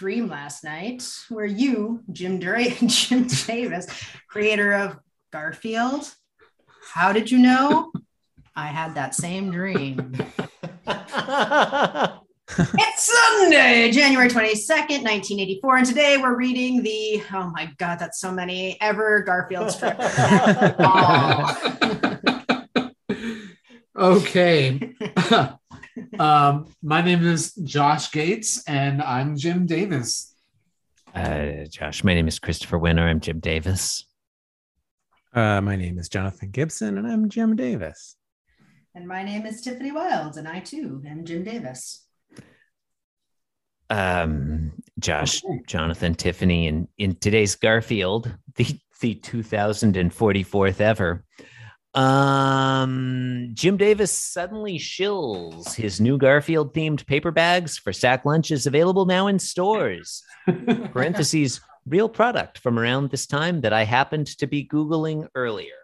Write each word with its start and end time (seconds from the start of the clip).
dream 0.00 0.28
last 0.28 0.64
night 0.64 1.06
where 1.28 1.44
you, 1.44 2.02
Jim 2.10 2.40
Dury, 2.40 2.74
Jim 3.08 3.26
Davis, 3.46 3.86
creator 4.28 4.72
of 4.72 4.96
Garfield, 5.30 6.10
how 6.94 7.12
did 7.12 7.30
you 7.30 7.36
know? 7.36 7.92
I 8.56 8.68
had 8.68 8.94
that 8.94 9.14
same 9.14 9.50
dream. 9.50 10.14
it's 10.88 13.12
Sunday, 13.12 13.90
January 13.92 14.30
22nd, 14.30 15.04
1984. 15.04 15.76
And 15.76 15.86
today 15.86 16.16
we're 16.16 16.34
reading 16.34 16.82
the, 16.82 17.22
oh 17.34 17.52
my 17.54 17.70
God, 17.76 17.98
that's 17.98 18.18
so 18.18 18.32
many 18.32 18.80
ever 18.80 19.20
Garfield 19.20 19.70
strip. 19.70 20.00
okay. 23.94 24.94
Um, 26.20 26.66
my 26.82 27.00
name 27.00 27.26
is 27.26 27.54
Josh 27.54 28.12
Gates, 28.12 28.62
and 28.68 29.00
I'm 29.00 29.38
Jim 29.38 29.64
Davis. 29.64 30.34
Uh, 31.14 31.64
Josh, 31.70 32.04
my 32.04 32.12
name 32.12 32.28
is 32.28 32.38
Christopher 32.38 32.78
Winter. 32.78 33.02
I'm 33.08 33.20
Jim 33.20 33.40
Davis. 33.40 34.06
Uh, 35.32 35.62
my 35.62 35.76
name 35.76 35.98
is 35.98 36.10
Jonathan 36.10 36.50
Gibson, 36.50 36.98
and 36.98 37.06
I'm 37.06 37.30
Jim 37.30 37.56
Davis. 37.56 38.16
And 38.94 39.08
my 39.08 39.22
name 39.22 39.46
is 39.46 39.62
Tiffany 39.62 39.92
Wilds, 39.92 40.36
and 40.36 40.46
I 40.46 40.60
too 40.60 41.02
am 41.06 41.24
Jim 41.24 41.42
Davis. 41.42 42.04
Um, 43.88 44.72
Josh, 44.98 45.42
okay. 45.42 45.62
Jonathan, 45.66 46.14
Tiffany, 46.14 46.68
and 46.68 46.86
in 46.98 47.16
today's 47.16 47.56
Garfield, 47.56 48.30
the 48.56 48.78
the 49.00 49.14
2044th 49.14 50.80
ever, 50.82 51.24
um, 51.94 53.50
Jim 53.54 53.76
Davis 53.76 54.12
suddenly 54.12 54.78
shills 54.78 55.74
his 55.74 56.00
new 56.00 56.18
Garfield 56.18 56.72
themed 56.72 57.06
paper 57.06 57.30
bags 57.30 57.78
for 57.78 57.92
sack 57.92 58.24
lunches 58.24 58.66
available 58.66 59.06
now 59.06 59.26
in 59.26 59.38
stores. 59.38 60.22
Parentheses, 60.92 61.60
real 61.86 62.08
product 62.08 62.58
from 62.58 62.78
around 62.78 63.10
this 63.10 63.26
time 63.26 63.60
that 63.62 63.72
I 63.72 63.84
happened 63.84 64.26
to 64.38 64.46
be 64.46 64.66
Googling 64.66 65.26
earlier. 65.34 65.74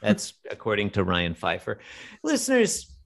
That's 0.00 0.34
according 0.50 0.90
to 0.90 1.04
Ryan 1.04 1.34
Pfeiffer. 1.34 1.78
Listeners, 2.22 2.96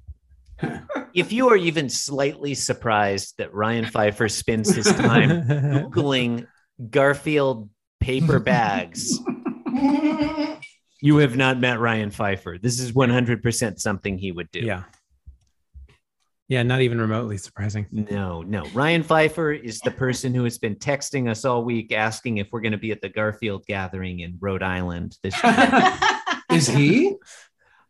if 1.14 1.32
you 1.32 1.48
are 1.48 1.56
even 1.56 1.88
slightly 1.88 2.54
surprised 2.54 3.34
that 3.38 3.52
Ryan 3.52 3.86
Pfeiffer 3.86 4.28
spends 4.28 4.74
his 4.74 4.86
time 4.86 5.28
Googling 5.90 6.46
Garfield 6.90 7.70
paper 8.00 8.38
bags, 8.38 9.18
you 11.04 11.18
have 11.18 11.36
not 11.36 11.60
met 11.60 11.80
Ryan 11.80 12.10
Pfeiffer. 12.10 12.56
This 12.58 12.80
is 12.80 12.92
100% 12.92 13.78
something 13.78 14.16
he 14.16 14.32
would 14.32 14.50
do. 14.50 14.60
Yeah. 14.60 14.84
Yeah, 16.48 16.62
not 16.62 16.80
even 16.80 16.98
remotely 16.98 17.36
surprising. 17.36 17.86
No, 17.92 18.40
no. 18.40 18.64
Ryan 18.72 19.02
Pfeiffer 19.02 19.52
is 19.52 19.80
the 19.80 19.90
person 19.90 20.34
who 20.34 20.44
has 20.44 20.56
been 20.56 20.76
texting 20.76 21.28
us 21.28 21.44
all 21.44 21.62
week 21.62 21.92
asking 21.92 22.38
if 22.38 22.48
we're 22.50 22.62
going 22.62 22.72
to 22.72 22.78
be 22.78 22.90
at 22.90 23.02
the 23.02 23.10
Garfield 23.10 23.66
gathering 23.66 24.20
in 24.20 24.38
Rhode 24.40 24.62
Island 24.62 25.18
this 25.22 25.34
year. 25.44 25.98
is 26.50 26.68
he? 26.68 27.16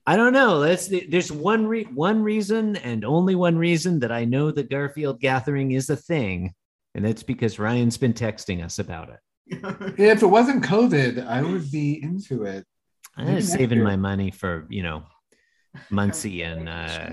I 0.08 0.16
don't 0.16 0.32
know. 0.32 0.58
That's 0.58 0.88
the, 0.88 1.06
there's 1.08 1.30
one 1.30 1.68
re- 1.68 1.84
one 1.84 2.20
reason 2.20 2.74
and 2.78 3.04
only 3.04 3.36
one 3.36 3.56
reason 3.56 4.00
that 4.00 4.10
I 4.10 4.24
know 4.24 4.50
the 4.50 4.64
Garfield 4.64 5.20
gathering 5.20 5.70
is 5.70 5.88
a 5.88 5.96
thing, 5.96 6.52
and 6.96 7.04
that's 7.04 7.22
because 7.22 7.60
Ryan's 7.60 7.96
been 7.96 8.12
texting 8.12 8.64
us 8.64 8.80
about 8.80 9.10
it. 9.10 9.20
if 9.98 10.20
it 10.20 10.26
wasn't 10.26 10.64
COVID, 10.64 11.24
I 11.24 11.42
would 11.42 11.70
be 11.70 12.02
into 12.02 12.42
it. 12.42 12.66
I'm 13.16 13.40
saving 13.40 13.82
my 13.82 13.96
money 13.96 14.30
for 14.30 14.66
you 14.68 14.82
know 14.82 15.04
Muncie 15.90 16.42
and 16.50 16.68
uh, 16.68 17.10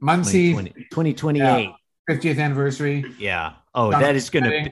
Muncie 0.00 0.54
2028 0.54 1.38
yeah. 1.38 1.72
50th 2.08 2.38
anniversary. 2.38 3.04
Yeah. 3.18 3.54
Oh, 3.74 3.90
that 3.90 4.16
is 4.16 4.30
going 4.30 4.44
to. 4.44 4.70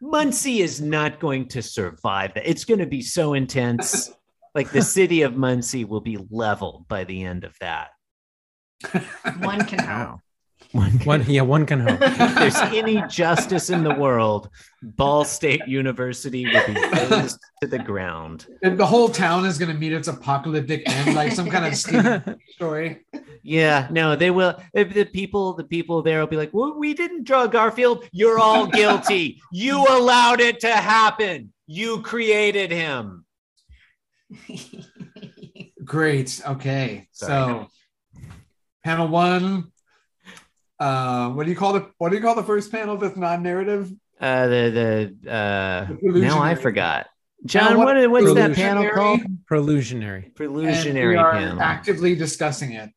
Muncie 0.00 0.62
is 0.62 0.80
not 0.80 1.20
going 1.20 1.46
to 1.48 1.62
survive 1.62 2.34
that. 2.34 2.48
It's 2.48 2.64
going 2.64 2.80
to 2.80 2.86
be 2.86 3.02
so 3.02 3.34
intense. 3.34 4.10
like 4.54 4.70
the 4.70 4.82
city 4.82 5.22
of 5.22 5.36
Muncie 5.36 5.84
will 5.84 6.00
be 6.00 6.18
leveled 6.30 6.88
by 6.88 7.04
the 7.04 7.22
end 7.22 7.44
of 7.44 7.56
that. 7.60 7.90
One 9.40 9.64
can 9.64 9.78
hope. 9.78 10.20
One, 10.72 10.98
can, 10.98 11.06
one, 11.06 11.24
yeah, 11.28 11.42
one 11.42 11.66
can 11.66 11.80
hope. 11.80 12.00
if 12.02 12.34
there's 12.34 12.56
any 12.56 13.02
justice 13.08 13.68
in 13.68 13.84
the 13.84 13.94
world, 13.94 14.48
Ball 14.82 15.24
State 15.24 15.60
University 15.66 16.46
will 16.46 16.66
be 16.66 16.74
razed 16.74 17.38
to 17.60 17.66
the 17.68 17.78
ground. 17.78 18.46
And 18.62 18.78
the 18.78 18.86
whole 18.86 19.10
town 19.10 19.44
is 19.44 19.58
going 19.58 19.70
to 19.70 19.76
meet 19.78 19.92
its 19.92 20.08
apocalyptic 20.08 20.82
end, 20.88 21.14
like 21.14 21.32
some 21.32 21.50
kind 21.50 21.66
of 21.66 22.38
story. 22.54 23.04
Yeah, 23.42 23.88
no, 23.90 24.16
they 24.16 24.30
will. 24.30 24.58
If 24.72 24.94
The 24.94 25.04
people, 25.04 25.52
the 25.52 25.64
people 25.64 26.00
there 26.02 26.20
will 26.20 26.26
be 26.26 26.36
like, 26.36 26.54
well, 26.54 26.78
"We 26.78 26.94
didn't 26.94 27.24
draw 27.24 27.46
Garfield. 27.46 28.04
You're 28.12 28.38
all 28.38 28.66
guilty. 28.66 29.42
you 29.52 29.84
allowed 29.90 30.40
it 30.40 30.60
to 30.60 30.72
happen. 30.72 31.52
You 31.66 32.00
created 32.00 32.70
him." 32.70 33.26
Great. 35.84 36.40
Okay, 36.46 37.08
Sorry. 37.12 37.30
so 37.30 37.68
panel 38.84 39.08
one 39.08 39.70
uh, 40.82 41.30
what 41.30 41.44
do 41.44 41.50
you 41.50 41.56
call 41.56 41.72
the 41.74 41.88
what 41.98 42.08
do 42.08 42.16
you 42.16 42.22
call 42.22 42.34
the 42.34 42.42
first 42.42 42.72
panel 42.72 42.96
that's 42.96 43.16
non-narrative? 43.16 43.92
Uh, 44.20 44.46
the 44.48 45.14
the 45.22 45.30
uh, 45.30 45.86
the 46.02 46.20
now 46.20 46.40
I 46.40 46.56
forgot. 46.56 47.06
John, 47.44 47.76
what, 47.78 47.96
what 47.96 48.10
what's 48.10 48.34
that 48.34 48.54
panel 48.54 48.88
called? 48.90 49.20
Prelusionary. 49.50 50.32
Prelusionary 50.34 51.32
panel. 51.32 51.60
Actively 51.60 52.14
discussing 52.14 52.72
it. 52.72 52.90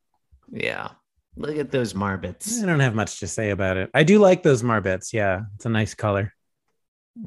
Yeah. 0.50 0.90
Look 1.36 1.56
at 1.58 1.70
those 1.70 1.92
marbets. 1.92 2.62
I 2.62 2.66
don't 2.66 2.80
have 2.80 2.94
much 2.94 3.20
to 3.20 3.28
say 3.28 3.50
about 3.50 3.76
it. 3.76 3.90
I 3.92 4.04
do 4.04 4.18
like 4.18 4.42
those 4.42 4.62
marbets. 4.62 5.12
Yeah, 5.12 5.42
it's 5.56 5.66
a 5.66 5.68
nice 5.68 5.94
color. 5.94 6.32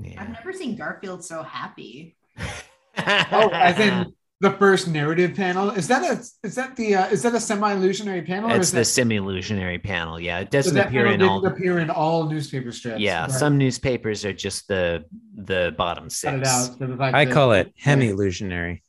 Yeah. 0.01 0.21
I've 0.21 0.29
never 0.29 0.51
seen 0.51 0.75
Garfield 0.75 1.23
so 1.23 1.43
happy. 1.43 2.17
oh, 2.37 3.49
I 3.53 3.71
think 3.73 4.13
the 4.41 4.51
first 4.51 4.87
narrative 4.87 5.35
panel? 5.35 5.69
Is 5.71 5.87
that 5.89 6.03
a 6.03 6.19
is 6.47 6.55
that 6.55 6.75
the 6.75 6.95
uh, 6.95 7.07
is 7.07 7.23
that 7.23 7.35
a 7.35 7.39
semi-illusionary 7.39 8.21
panel 8.21 8.51
it's 8.51 8.71
the 8.71 8.77
that... 8.77 8.85
semi-illusionary 8.85 9.79
panel 9.79 10.19
yeah. 10.19 10.39
It 10.39 10.51
doesn't 10.51 10.75
so 10.75 10.81
appear 10.81 11.07
in 11.07 11.21
all 11.21 11.45
appear 11.45 11.79
in 11.79 11.89
all 11.89 12.25
newspaper 12.29 12.71
strips 12.71 12.99
yeah 12.99 13.21
right? 13.21 13.31
some 13.31 13.57
newspapers 13.57 14.23
are 14.25 14.33
just 14.33 14.67
the 14.67 15.05
the 15.35 15.73
bottom 15.77 16.09
six. 16.09 16.71
i 16.99 17.25
call 17.25 17.51
it 17.53 17.73
hemi-illusionary. 17.77 18.83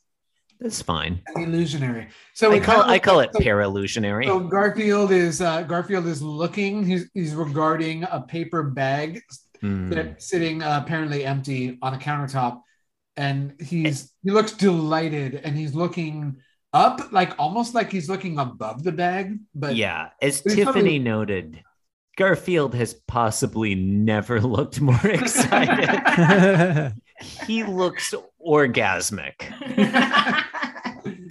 That's 0.59 0.81
fine. 0.81 1.21
Illusionary 1.35 2.09
so 2.33 2.51
i 2.51 2.59
call, 2.59 2.83
I 2.83 2.99
call 2.99 3.19
it 3.19 3.31
so, 3.33 3.39
para-illusionary. 3.39 4.27
so 4.27 4.39
garfield 4.39 5.11
is 5.11 5.41
uh, 5.41 5.63
garfield 5.63 6.05
is 6.07 6.21
looking 6.21 6.85
he's, 6.85 7.09
he's 7.13 7.33
regarding 7.33 8.03
a 8.03 8.21
paper 8.21 8.63
bag 8.63 9.21
mm. 9.61 9.89
that's 9.89 10.29
sitting 10.29 10.61
uh, 10.61 10.81
apparently 10.83 11.25
empty 11.25 11.77
on 11.81 11.93
a 11.93 11.97
countertop 11.97 12.61
and 13.17 13.55
he's 13.61 14.11
he 14.23 14.31
looks 14.31 14.53
delighted 14.53 15.35
and 15.35 15.57
he's 15.57 15.75
looking 15.75 16.37
up 16.73 17.11
like 17.11 17.37
almost 17.37 17.75
like 17.75 17.91
he's 17.91 18.09
looking 18.09 18.39
above 18.39 18.83
the 18.83 18.91
bag 18.91 19.37
but 19.53 19.75
yeah 19.75 20.09
as 20.21 20.41
tiffany 20.41 20.63
probably... 20.63 20.99
noted 20.99 21.63
garfield 22.17 22.73
has 22.73 22.93
possibly 23.07 23.75
never 23.75 24.39
looked 24.39 24.79
more 24.81 24.99
excited. 25.05 26.93
He 27.45 27.63
looks 27.63 28.15
orgasmic. 28.43 29.35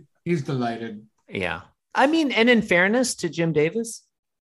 He's 0.25 0.43
delighted. 0.43 1.05
Yeah. 1.29 1.63
I 1.97 2.07
mean 2.07 2.31
and 2.31 2.49
in 2.49 2.63
fairness 2.63 3.17
to 3.17 3.29
jim 3.29 3.53
davis 3.53 4.05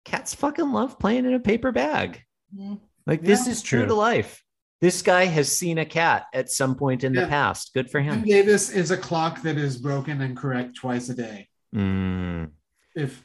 cats 0.04 0.36
fucking 0.36 0.74
love 0.74 1.00
playing 1.00 1.26
in 1.26 1.34
a 1.34 1.40
paper 1.40 1.72
bag. 1.72 2.22
Mm-hmm. 2.54 2.76
Like 3.06 3.22
this 3.22 3.48
is 3.48 3.62
true, 3.62 3.80
true. 3.80 3.88
to 3.88 3.94
life 3.94 4.44
this 4.82 5.02
guy 5.02 5.26
has 5.26 5.52
seen 5.52 5.78
a 5.78 5.86
cat 5.86 6.26
at 6.34 6.50
some 6.50 6.76
point 6.76 7.04
in 7.04 7.14
yeah. 7.14 7.22
the 7.22 7.28
past. 7.28 7.74
Good 7.74 7.92
for 7.92 8.00
him. 8.00 8.24
Davis 8.24 8.70
is 8.70 8.92
a 8.92 8.98
clock 8.98 9.42
that 9.42 9.58
is 9.58 9.78
broken 9.78 10.22
and 10.22 10.38
correct 10.38 10.76
twice 10.76 11.10
a 11.10 11.16
day. 11.16 11.48
Mm. 11.76 12.52
If 12.96 13.24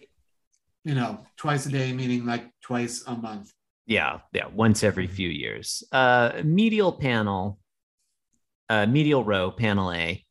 you 0.84 0.94
know, 0.94 1.20
twice 1.36 1.66
a 1.66 1.70
day 1.70 1.92
meaning 1.92 2.26
like 2.26 2.44
twice 2.60 3.04
a 3.06 3.14
month. 3.14 3.52
Yeah, 3.86 4.20
yeah, 4.32 4.46
once 4.46 4.82
every 4.82 5.06
few 5.06 5.28
years. 5.28 5.82
Uh, 5.92 6.42
medial 6.42 6.92
panel, 6.92 7.58
uh, 8.68 8.86
medial 8.86 9.24
row, 9.24 9.50
panel 9.50 9.92
A. 9.92 10.24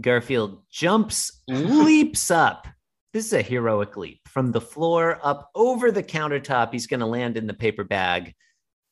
Garfield 0.00 0.62
jumps, 0.70 1.42
leaps 1.48 2.30
up. 2.30 2.66
This 3.12 3.26
is 3.26 3.32
a 3.32 3.42
heroic 3.42 3.96
leap 3.96 4.20
from 4.28 4.52
the 4.52 4.60
floor 4.60 5.18
up 5.22 5.50
over 5.54 5.90
the 5.90 6.02
countertop. 6.02 6.72
He's 6.72 6.86
going 6.86 7.00
to 7.00 7.06
land 7.06 7.36
in 7.36 7.46
the 7.46 7.54
paper 7.54 7.84
bag 7.84 8.34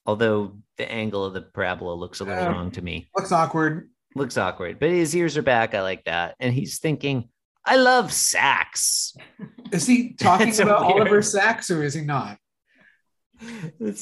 although 0.09 0.57
the 0.79 0.91
angle 0.91 1.23
of 1.23 1.35
the 1.35 1.43
parabola 1.43 1.93
looks 1.93 2.21
a 2.21 2.25
little 2.25 2.43
yeah, 2.43 2.49
wrong 2.49 2.71
to 2.71 2.81
me. 2.81 3.11
Looks 3.15 3.31
awkward. 3.31 3.91
Looks 4.17 4.39
awkward, 4.39 4.81
but 4.81 4.89
his 4.89 5.15
ears 5.15 5.37
are 5.37 5.43
back. 5.43 5.75
I 5.75 5.83
like 5.83 6.05
that. 6.05 6.35
And 6.41 6.53
he's 6.53 6.79
thinking, 6.79 7.29
I 7.63 7.77
love 7.77 8.11
Sacks. 8.11 9.15
Is 9.71 9.87
he 9.87 10.15
talking 10.19 10.59
about 10.61 10.83
Oliver 10.83 11.21
Sacks 11.21 11.71
or 11.71 11.85
is 11.85 11.93
he 11.93 12.01
not? 12.01 12.39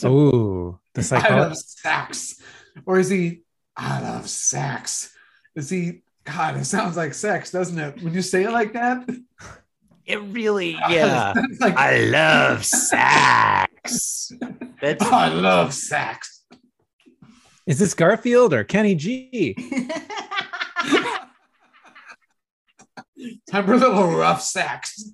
Oh, 0.04 0.78
the 0.94 1.02
psychologist. 1.02 1.24
I 1.28 1.40
love 1.40 1.56
Sacks. 1.56 2.40
Or 2.86 3.00
is 3.00 3.10
he, 3.10 3.42
I 3.76 4.00
love 4.00 4.28
Sacks? 4.28 5.12
Is 5.56 5.68
he, 5.68 6.02
God, 6.22 6.56
it 6.56 6.66
sounds 6.66 6.96
like 6.96 7.14
sex, 7.14 7.50
doesn't 7.50 7.78
it? 7.78 8.00
When 8.00 8.14
you 8.14 8.22
say 8.22 8.44
it 8.44 8.52
like 8.52 8.74
that? 8.74 9.08
It 10.04 10.22
really, 10.22 10.78
yeah. 10.88 11.34
like, 11.58 11.76
I 11.76 11.98
love 12.04 12.64
Sacks. 12.64 14.32
That's 14.80 15.04
I 15.12 15.28
love 15.28 15.72
sax. 15.74 16.44
Is 17.66 17.78
this 17.78 17.94
Garfield 17.94 18.54
or 18.54 18.62
Kenny 18.64 18.94
G? 18.94 19.54
Time 23.50 23.64
for 23.66 23.74
a 23.74 23.78
little 23.78 24.16
rough 24.16 24.42
sex. 24.42 25.10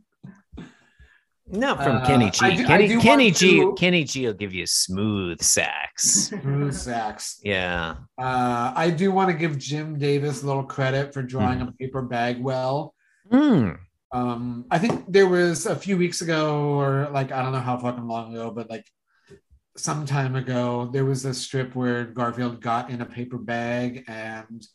Not 1.46 1.82
from 1.82 1.96
Uh, 1.98 2.06
Kenny 2.06 2.30
G. 2.30 2.38
I 2.44 2.56
do- 2.56 2.64
I 2.64 2.66
Kenny, 2.66 2.88
do 2.88 3.00
Kenny 3.00 3.30
G. 3.30 3.60
to- 3.60 3.74
Kenny 3.74 4.04
G. 4.04 4.26
will 4.26 4.32
give 4.32 4.54
you 4.54 4.66
smooth 4.66 5.40
sax. 5.42 6.04
Smooth 6.30 6.74
sex. 6.74 7.40
Yeah. 7.44 7.96
Uh, 8.18 8.72
I 8.74 8.90
do 8.90 9.12
want 9.12 9.30
to 9.30 9.36
give 9.36 9.58
Jim 9.58 9.98
Davis 9.98 10.42
a 10.42 10.46
little 10.46 10.64
credit 10.64 11.12
for 11.12 11.22
drawing 11.22 11.60
Hmm. 11.60 11.68
a 11.68 11.72
paper 11.72 12.02
bag 12.02 12.40
well. 12.42 12.94
Mm. 13.30 13.78
Um, 14.12 14.64
I 14.70 14.78
think 14.78 15.04
there 15.10 15.26
was 15.28 15.66
a 15.66 15.76
few 15.76 15.96
weeks 15.96 16.20
ago, 16.22 16.70
or 16.78 17.08
like 17.12 17.32
I 17.32 17.42
don't 17.42 17.52
know 17.52 17.60
how 17.60 17.78
fucking 17.78 18.06
long 18.06 18.32
ago, 18.34 18.50
but 18.50 18.68
like 18.70 18.86
some 19.76 20.04
time 20.06 20.36
ago, 20.36 20.90
there 20.92 21.04
was 21.04 21.24
a 21.24 21.32
strip 21.34 21.74
where 21.74 22.04
Garfield 22.04 22.60
got 22.60 22.90
in 22.90 23.00
a 23.00 23.06
paper 23.06 23.38
bag, 23.38 24.04
and 24.08 24.66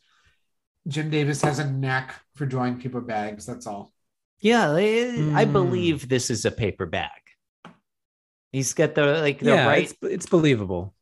Jim 0.86 1.10
Davis 1.10 1.42
has 1.42 1.58
a 1.58 1.70
knack 1.70 2.14
for 2.34 2.46
drawing 2.46 2.80
paper 2.80 3.00
bags. 3.00 3.46
That's 3.46 3.66
all. 3.66 3.92
Yeah, 4.40 4.70
I 4.72 5.30
I 5.34 5.44
Mm. 5.44 5.52
believe 5.52 6.08
this 6.08 6.30
is 6.30 6.44
a 6.44 6.50
paper 6.50 6.86
bag. 6.86 7.10
He's 8.52 8.72
got 8.74 8.94
the 8.94 9.20
like 9.20 9.40
the 9.40 9.50
yeah, 9.50 9.66
right 9.66 9.84
it's, 9.84 9.94
it's 10.02 10.26
believable. 10.26 10.94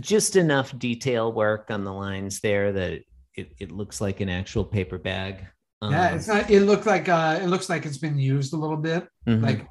just 0.00 0.36
enough 0.36 0.76
detail 0.78 1.32
work 1.32 1.70
on 1.70 1.84
the 1.84 1.92
lines 1.92 2.40
there 2.40 2.72
that 2.72 3.02
it, 3.34 3.52
it 3.58 3.72
looks 3.72 4.00
like 4.00 4.20
an 4.20 4.28
actual 4.28 4.64
paper 4.64 4.98
bag. 4.98 5.46
yeah, 5.82 6.08
Um, 6.10 6.14
it's 6.18 6.28
not. 6.28 6.50
It 6.50 6.60
looked 6.60 6.86
like 6.86 7.08
uh, 7.08 7.40
it 7.42 7.46
looks 7.48 7.68
like 7.68 7.84
it's 7.86 7.98
been 7.98 8.18
used 8.18 8.52
a 8.54 8.56
little 8.56 8.76
bit. 8.76 9.08
mhm. 9.26 9.42
Like 9.42 9.66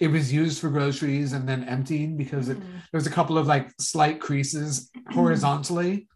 it 0.00 0.08
was 0.08 0.32
used 0.32 0.60
for 0.60 0.68
groceries 0.68 1.32
and 1.32 1.48
then 1.48 1.64
emptied 1.64 2.16
because 2.16 2.48
it, 2.48 2.58
there 2.60 2.98
was 2.98 3.06
a 3.06 3.10
couple 3.10 3.38
of 3.38 3.46
like 3.46 3.70
slight 3.80 4.20
creases 4.20 4.90
horizontally. 5.12 6.08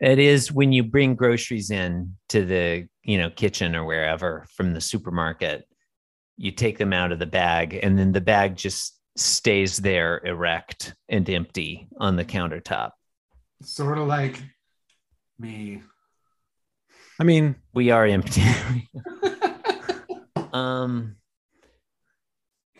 it 0.00 0.18
is 0.18 0.52
when 0.52 0.72
you 0.72 0.82
bring 0.82 1.14
groceries 1.14 1.70
in 1.70 2.16
to 2.28 2.44
the 2.44 2.86
you 3.02 3.18
know 3.18 3.30
kitchen 3.30 3.74
or 3.74 3.84
wherever 3.84 4.46
from 4.54 4.72
the 4.72 4.80
supermarket, 4.80 5.66
you 6.36 6.50
take 6.50 6.78
them 6.78 6.92
out 6.92 7.12
of 7.12 7.18
the 7.18 7.26
bag 7.26 7.78
and 7.82 7.98
then 7.98 8.12
the 8.12 8.20
bag 8.20 8.56
just 8.56 8.98
stays 9.16 9.78
there 9.78 10.20
erect 10.24 10.94
and 11.08 11.28
empty 11.30 11.88
on 11.98 12.16
the 12.16 12.24
countertop. 12.24 12.90
Sort 13.62 13.96
of 13.98 14.06
like 14.06 14.42
me. 15.38 15.82
I 17.18 17.24
mean, 17.24 17.56
We 17.72 17.90
are 17.90 18.04
empty. 18.06 18.42
um 20.52 21.15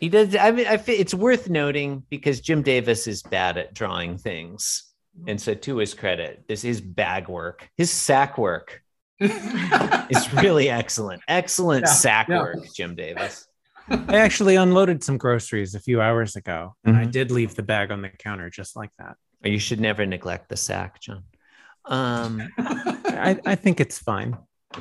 he 0.01 0.09
does 0.09 0.35
i 0.37 0.51
mean 0.51 0.67
i 0.67 0.77
fe- 0.77 0.97
it's 0.97 1.15
worth 1.15 1.49
noting 1.49 2.03
because 2.11 2.41
jim 2.41 2.63
davis 2.63 3.07
is 3.07 3.23
bad 3.23 3.57
at 3.57 3.75
drawing 3.75 4.17
things 4.19 4.93
and 5.27 5.41
so 5.41 5.55
to 5.55 5.77
his 5.79 5.95
credit 5.95 6.45
this 6.49 6.65
is 6.65 6.81
bag 6.81 7.29
work 7.29 7.69
his 7.77 7.91
sack 7.91 8.37
work 8.39 8.83
is 9.21 10.33
really 10.35 10.69
excellent 10.69 11.23
excellent 11.29 11.87
Yeah, 11.87 11.93
sack 11.93 12.29
yeah. 12.29 12.39
work 12.41 12.59
jim 12.75 12.95
davis 12.95 13.47
I 13.89 14.17
actually 14.17 14.57
unloaded 14.57 15.05
some 15.05 15.17
groceries 15.17 15.77
a 15.77 15.81
few 15.81 16.01
hours 16.01 16.35
ago, 16.35 16.75
and 16.85 16.97
I 16.97 17.05
Mhm. 17.05 17.13
did 17.13 17.31
leave 17.31 17.55
the 17.55 17.63
bag 17.63 17.93
on 17.93 18.03
the 18.03 18.09
counter 18.09 18.51
just 18.51 18.75
like 18.75 18.91
that. 18.99 19.15
you 19.45 19.61
should 19.61 19.79
never 19.81 20.05
neglect 20.05 20.49
the 20.49 20.57
sack 20.57 21.01
john 21.01 21.23
um 21.85 22.43
I, 22.59 23.39
I 23.47 23.55
think 23.55 23.79
it's 23.81 23.97
fine. 23.99 24.37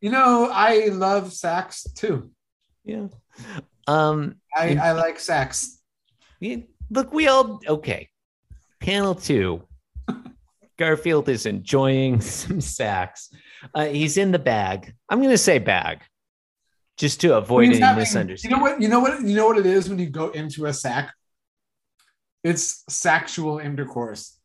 you 0.00 0.10
know, 0.10 0.48
I 0.52 0.88
love 0.92 1.32
sacks 1.32 1.82
too. 1.94 2.30
Yeah 2.84 3.06
um 3.86 4.36
I, 4.56 4.76
I 4.76 4.92
like 4.92 5.18
sex. 5.18 5.78
Yeah, 6.40 6.56
look, 6.90 7.12
we 7.14 7.28
all 7.28 7.60
okay. 7.66 8.08
Panel 8.80 9.14
two. 9.14 9.62
Garfield 10.78 11.28
is 11.28 11.46
enjoying 11.46 12.20
some 12.40 12.60
sacks. 12.60 13.30
Uh, 13.74 13.86
he's 13.86 14.16
in 14.18 14.30
the 14.32 14.38
bag. 14.38 14.92
I'm 15.08 15.18
going 15.20 15.30
to 15.30 15.38
say 15.38 15.58
bag, 15.58 16.00
just 16.98 17.20
to 17.22 17.36
avoid 17.36 17.68
He's 17.68 17.76
any 17.76 17.86
having- 17.86 18.00
misunderstanding. 18.00 18.58
You 18.58 18.64
know 18.64 18.70
what? 18.70 18.82
You 18.82 18.88
know 18.88 19.00
what? 19.00 19.22
You 19.22 19.36
know 19.36 19.46
what 19.46 19.58
it 19.58 19.66
is 19.66 19.88
when 19.88 19.98
you 19.98 20.10
go 20.10 20.30
into 20.30 20.66
a 20.66 20.72
sack. 20.72 21.14
It's 22.44 22.82
sexual 22.88 23.58
intercourse. 23.58 24.36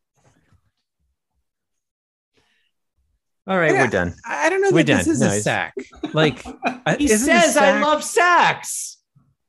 All 3.48 3.58
right, 3.58 3.72
Yeah. 3.72 3.84
we're 3.84 3.90
done. 3.90 4.14
I 4.26 4.48
I 4.48 4.50
don't 4.50 4.62
know 4.62 4.72
We're 4.72 4.84
that 4.84 5.06
this 5.06 5.08
is 5.08 5.22
No, 5.22 5.28
a 5.28 5.40
sack. 5.40 5.74
Like 6.14 6.42
He 7.00 7.06
isn't 7.12 7.26
says, 7.26 7.56
"I 7.58 7.80
love 7.82 8.04
sacks." 8.04 8.98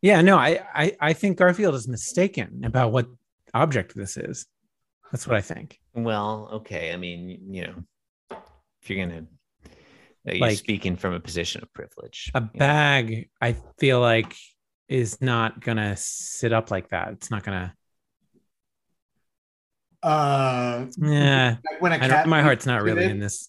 Yeah, 0.02 0.20
no, 0.20 0.36
I, 0.36 0.60
I 0.74 0.96
I 1.00 1.12
think 1.12 1.38
Garfield 1.38 1.74
is 1.74 1.88
mistaken 1.88 2.62
about 2.64 2.92
what 2.92 3.06
object 3.54 3.94
this 3.96 4.16
is. 4.16 4.46
That's 5.10 5.26
what 5.26 5.36
I 5.36 5.40
think. 5.40 5.80
Well, 5.94 6.48
okay. 6.52 6.92
I 6.92 6.96
mean, 6.96 7.48
you 7.50 7.62
know, 7.66 8.36
if 8.82 8.90
you're 8.90 9.04
going 9.06 9.26
to, 9.26 9.70
you're 10.36 10.38
Like- 10.48 10.58
speaking 10.58 10.96
from 10.96 11.14
a 11.14 11.20
position 11.20 11.62
of 11.62 11.72
privilege. 11.72 12.30
A 12.34 12.40
you 12.40 12.44
know. 12.44 12.58
bag, 12.58 13.30
I 13.40 13.56
feel 13.78 14.00
like, 14.00 14.34
is 14.88 15.20
not 15.20 15.58
gonna 15.60 15.96
sit 15.96 16.52
up 16.52 16.70
like 16.70 16.90
that. 16.90 17.08
It's 17.12 17.30
not 17.30 17.42
gonna. 17.42 17.74
Uh, 20.02 20.86
Yeah, 20.98 21.56
when 21.80 21.92
a 21.92 21.96
I 21.96 22.08
cat 22.08 22.28
my 22.28 22.42
heart's 22.42 22.66
not 22.66 22.82
really 22.82 23.04
it. 23.04 23.10
in 23.10 23.18
this. 23.18 23.48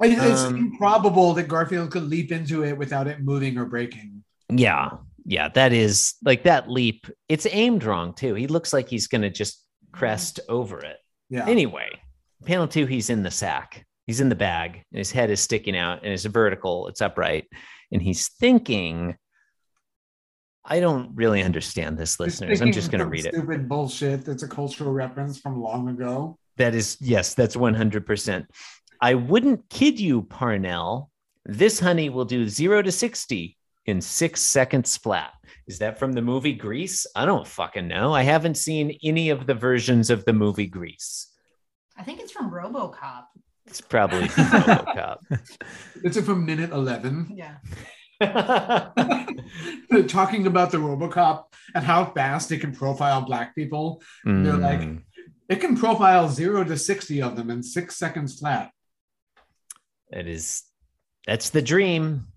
It's 0.00 0.42
Um, 0.42 0.56
improbable 0.56 1.34
that 1.34 1.48
Garfield 1.48 1.90
could 1.90 2.04
leap 2.04 2.32
into 2.32 2.64
it 2.64 2.76
without 2.76 3.06
it 3.06 3.20
moving 3.20 3.56
or 3.58 3.64
breaking. 3.64 4.24
Yeah. 4.50 4.90
Yeah. 5.24 5.48
That 5.48 5.72
is 5.72 6.14
like 6.24 6.44
that 6.44 6.68
leap. 6.68 7.06
It's 7.28 7.46
aimed 7.50 7.84
wrong 7.84 8.14
too. 8.14 8.34
He 8.34 8.46
looks 8.46 8.72
like 8.72 8.88
he's 8.88 9.06
going 9.06 9.22
to 9.22 9.30
just 9.30 9.62
crest 9.92 10.40
over 10.48 10.80
it. 10.80 10.96
Yeah. 11.30 11.46
Anyway, 11.46 11.88
panel 12.44 12.68
two, 12.68 12.86
he's 12.86 13.08
in 13.10 13.22
the 13.22 13.30
sack. 13.30 13.86
He's 14.06 14.20
in 14.20 14.28
the 14.28 14.34
bag 14.34 14.82
and 14.92 14.98
his 14.98 15.10
head 15.10 15.30
is 15.30 15.40
sticking 15.40 15.76
out 15.76 16.02
and 16.02 16.12
it's 16.12 16.24
vertical, 16.24 16.88
it's 16.88 17.00
upright. 17.00 17.46
And 17.90 18.02
he's 18.02 18.28
thinking, 18.28 19.16
I 20.64 20.80
don't 20.80 21.14
really 21.14 21.42
understand 21.42 21.96
this, 21.98 22.18
listeners. 22.18 22.60
I'm 22.60 22.72
just 22.72 22.90
going 22.90 23.00
to 23.00 23.06
read 23.06 23.26
it. 23.26 23.34
Stupid 23.34 23.68
bullshit. 23.68 24.24
That's 24.24 24.42
a 24.42 24.48
cultural 24.48 24.92
reference 24.92 25.38
from 25.38 25.60
long 25.62 25.88
ago. 25.88 26.38
That 26.56 26.74
is, 26.74 26.96
yes, 27.00 27.34
that's 27.34 27.56
100%. 27.56 28.46
I 29.04 29.12
wouldn't 29.14 29.68
kid 29.68 30.00
you, 30.00 30.22
Parnell. 30.22 31.10
This 31.44 31.78
honey 31.78 32.08
will 32.08 32.24
do 32.24 32.48
zero 32.48 32.80
to 32.80 32.90
60 32.90 33.54
in 33.84 34.00
six 34.00 34.40
seconds 34.40 34.96
flat. 34.96 35.32
Is 35.66 35.78
that 35.80 35.98
from 35.98 36.12
the 36.14 36.22
movie 36.22 36.54
Grease? 36.54 37.06
I 37.14 37.26
don't 37.26 37.46
fucking 37.46 37.86
know. 37.86 38.14
I 38.14 38.22
haven't 38.22 38.56
seen 38.56 38.96
any 39.04 39.28
of 39.28 39.46
the 39.46 39.52
versions 39.54 40.08
of 40.08 40.24
the 40.24 40.32
movie 40.32 40.66
Grease. 40.66 41.30
I 41.98 42.02
think 42.02 42.20
it's 42.20 42.32
from 42.32 42.50
RoboCop. 42.50 43.24
It's 43.66 43.82
probably 43.82 44.26
from 44.34 44.44
Robocop. 44.46 45.18
It's 46.02 46.18
from 46.20 46.46
minute 46.46 46.70
11. 46.70 47.36
Yeah. 47.36 47.56
Talking 50.08 50.46
about 50.46 50.70
the 50.70 50.78
Robocop 50.78 51.44
and 51.74 51.84
how 51.84 52.06
fast 52.06 52.52
it 52.52 52.58
can 52.60 52.72
profile 52.74 53.20
black 53.20 53.54
people. 53.54 54.02
They're 54.24 54.54
like- 54.56 54.80
Mm. 54.80 55.02
It 55.46 55.60
can 55.60 55.76
profile 55.76 56.30
zero 56.30 56.64
to 56.64 56.74
60 56.74 57.20
of 57.20 57.36
them 57.36 57.50
in 57.50 57.62
six 57.62 57.96
seconds 57.98 58.38
flat. 58.38 58.70
It 60.14 60.28
is 60.28 60.62
that's 61.26 61.50
the 61.50 61.60
dream 61.62 62.28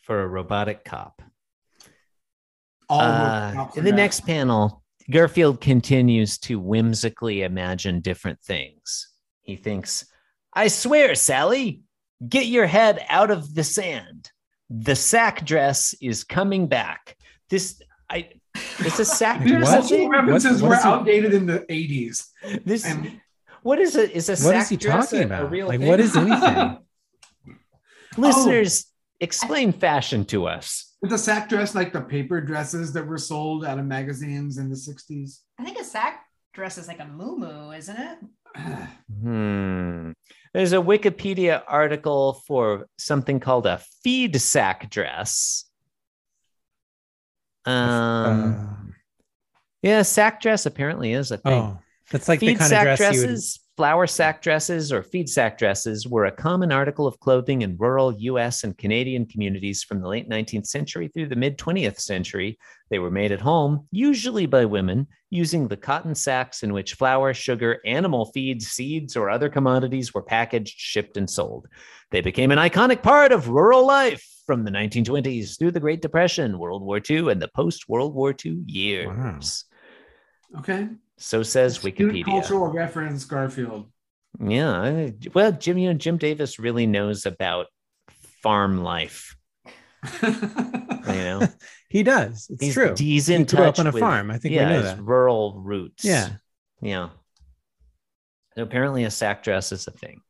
for 0.00 0.22
a 0.22 0.26
robotic 0.26 0.84
cop. 0.84 1.20
All 2.88 3.00
Uh, 3.00 3.68
in 3.76 3.84
the 3.84 3.90
bad. 3.90 3.96
next 3.96 4.20
panel, 4.20 4.82
Garfield 5.10 5.60
continues 5.60 6.38
to 6.38 6.58
whimsically 6.58 7.42
imagine 7.42 8.00
different 8.00 8.40
things. 8.40 9.08
He 9.42 9.56
thinks, 9.56 10.06
I 10.54 10.68
swear, 10.68 11.14
Sally, 11.14 11.82
get 12.28 12.46
your 12.46 12.66
head 12.66 13.04
out 13.08 13.30
of 13.30 13.54
the 13.54 13.64
sand. 13.64 14.30
The 14.70 14.94
sack 14.94 15.44
dress 15.44 15.94
is 16.00 16.24
coming 16.24 16.66
back. 16.66 17.16
This, 17.50 17.80
I, 18.08 18.30
it's 18.78 18.98
a 19.00 19.04
sack 19.04 19.42
dress. 19.46 19.62
What? 19.64 19.68
a 19.68 19.78
cultural 19.80 20.00
thing? 20.00 20.08
references 20.10 20.62
What- 20.62 20.68
what 20.68 20.68
were 20.70 20.76
is 20.78 20.82
he- 20.84 20.88
outdated 20.88 21.34
in 21.34 21.46
the 21.46 21.60
80s. 21.68 22.26
This, 22.64 22.84
And 22.86 23.20
what 23.62 23.78
is 23.80 23.96
it? 23.96 24.12
Is 24.12 24.28
a 24.28 24.32
What 24.32 24.38
sack 24.38 24.62
is 24.62 24.68
he 24.70 24.76
dress 24.76 25.10
talking 25.10 25.30
a- 25.30 25.44
a 25.44 25.46
real 25.46 25.68
Like, 25.68 25.80
thing? 25.80 25.88
what 25.88 26.00
is 26.00 26.16
anything? 26.16 26.78
Listeners, 28.16 28.86
explain 29.20 29.72
fashion 29.72 30.24
to 30.26 30.46
us. 30.46 30.94
Is 31.02 31.10
the 31.10 31.18
sack 31.18 31.48
dress, 31.48 31.74
like 31.74 31.92
the 31.92 32.00
paper 32.00 32.40
dresses 32.40 32.92
that 32.92 33.06
were 33.06 33.18
sold 33.18 33.64
out 33.64 33.78
of 33.78 33.84
magazines 33.84 34.58
in 34.58 34.68
the 34.68 34.76
60s. 34.76 35.40
I 35.58 35.64
think 35.64 35.78
a 35.78 35.84
sack 35.84 36.26
dress 36.52 36.78
is 36.78 36.86
like 36.86 37.00
a 37.00 37.06
moo 37.06 37.70
isn't 37.72 37.96
it? 37.96 38.18
Hmm. 39.22 40.12
There's 40.52 40.72
a 40.74 40.76
Wikipedia 40.76 41.62
article 41.66 42.42
for 42.46 42.86
something 42.98 43.40
called 43.40 43.66
a 43.66 43.80
feed 44.02 44.38
sack 44.40 44.90
dress. 44.90 45.64
Um, 47.64 47.74
Um, 47.74 48.94
yeah, 49.82 50.02
sack 50.02 50.40
dress 50.42 50.66
apparently 50.66 51.12
is 51.12 51.30
a 51.30 51.38
thing. 51.38 51.52
oh, 51.52 51.78
that's 52.10 52.28
like 52.28 52.40
the 52.40 52.48
feed 52.48 52.58
kind 52.58 52.72
of 52.72 52.76
sack 52.76 52.96
dress 52.98 53.14
you 53.14 53.20
would 53.22 53.26
dresses 53.28 53.60
flour 53.76 54.06
sack 54.06 54.42
dresses 54.42 54.92
or 54.92 55.02
feed 55.02 55.28
sack 55.28 55.56
dresses 55.56 56.06
were 56.06 56.26
a 56.26 56.32
common 56.32 56.70
article 56.70 57.06
of 57.06 57.18
clothing 57.20 57.62
in 57.62 57.76
rural 57.78 58.12
US 58.18 58.64
and 58.64 58.76
Canadian 58.76 59.26
communities 59.26 59.82
from 59.82 60.00
the 60.00 60.08
late 60.08 60.28
19th 60.28 60.66
century 60.66 61.08
through 61.08 61.28
the 61.28 61.36
mid 61.36 61.56
20th 61.58 61.98
century. 61.98 62.58
They 62.90 62.98
were 62.98 63.10
made 63.10 63.32
at 63.32 63.40
home, 63.40 63.86
usually 63.90 64.46
by 64.46 64.66
women, 64.66 65.06
using 65.30 65.66
the 65.66 65.76
cotton 65.78 66.14
sacks 66.14 66.62
in 66.62 66.74
which 66.74 66.94
flour, 66.94 67.32
sugar, 67.32 67.80
animal 67.86 68.26
feed, 68.26 68.62
seeds, 68.62 69.16
or 69.16 69.30
other 69.30 69.48
commodities 69.48 70.12
were 70.12 70.22
packaged, 70.22 70.74
shipped, 70.76 71.16
and 71.16 71.28
sold. 71.28 71.66
They 72.10 72.20
became 72.20 72.50
an 72.50 72.58
iconic 72.58 73.02
part 73.02 73.32
of 73.32 73.48
rural 73.48 73.86
life 73.86 74.26
from 74.46 74.64
the 74.64 74.70
1920s 74.70 75.58
through 75.58 75.70
the 75.70 75.80
Great 75.80 76.02
Depression, 76.02 76.58
World 76.58 76.82
War 76.82 77.00
II, 77.08 77.30
and 77.30 77.40
the 77.40 77.48
post 77.54 77.88
World 77.88 78.14
War 78.14 78.34
II 78.44 78.62
years. 78.66 79.64
Okay. 80.58 80.88
So 81.22 81.42
says 81.42 81.76
Astute 81.78 81.96
Wikipedia. 81.96 82.24
Cultural 82.24 82.66
reference, 82.72 83.24
Garfield. 83.24 83.90
Yeah. 84.44 84.80
I- 84.82 85.14
Well, 85.34 85.52
Jim, 85.52 85.78
you 85.78 85.88
know, 85.92 85.94
Jim 85.98 86.16
Davis 86.18 86.58
really 86.58 86.86
knows 86.86 87.26
about 87.26 87.66
farm 88.42 88.82
life. 88.82 89.36
You 91.04 91.18
know, 91.18 91.48
He 91.88 92.04
does. 92.04 92.46
It's 92.48 92.62
he's, 92.64 92.74
true. 92.74 92.94
He's 92.96 93.28
in 93.28 93.40
he 93.40 93.46
grew 93.46 93.58
touch 93.64 93.74
up 93.74 93.78
on 93.80 93.86
a 93.88 93.90
with- 93.90 94.00
farm. 94.00 94.30
I 94.30 94.38
think 94.38 94.54
yeah, 94.54 94.68
we 94.68 94.70
know 94.76 94.82
his 94.82 94.94
that. 94.94 95.02
rural 95.02 95.60
roots. 95.60 96.04
Yeah. 96.04 96.28
Yeah. 96.80 97.08
So 98.54 98.62
apparently, 98.62 99.02
a 99.04 99.10
sack 99.10 99.42
dress 99.42 99.72
is 99.72 99.86
a 99.88 99.90
thing. 99.90 100.20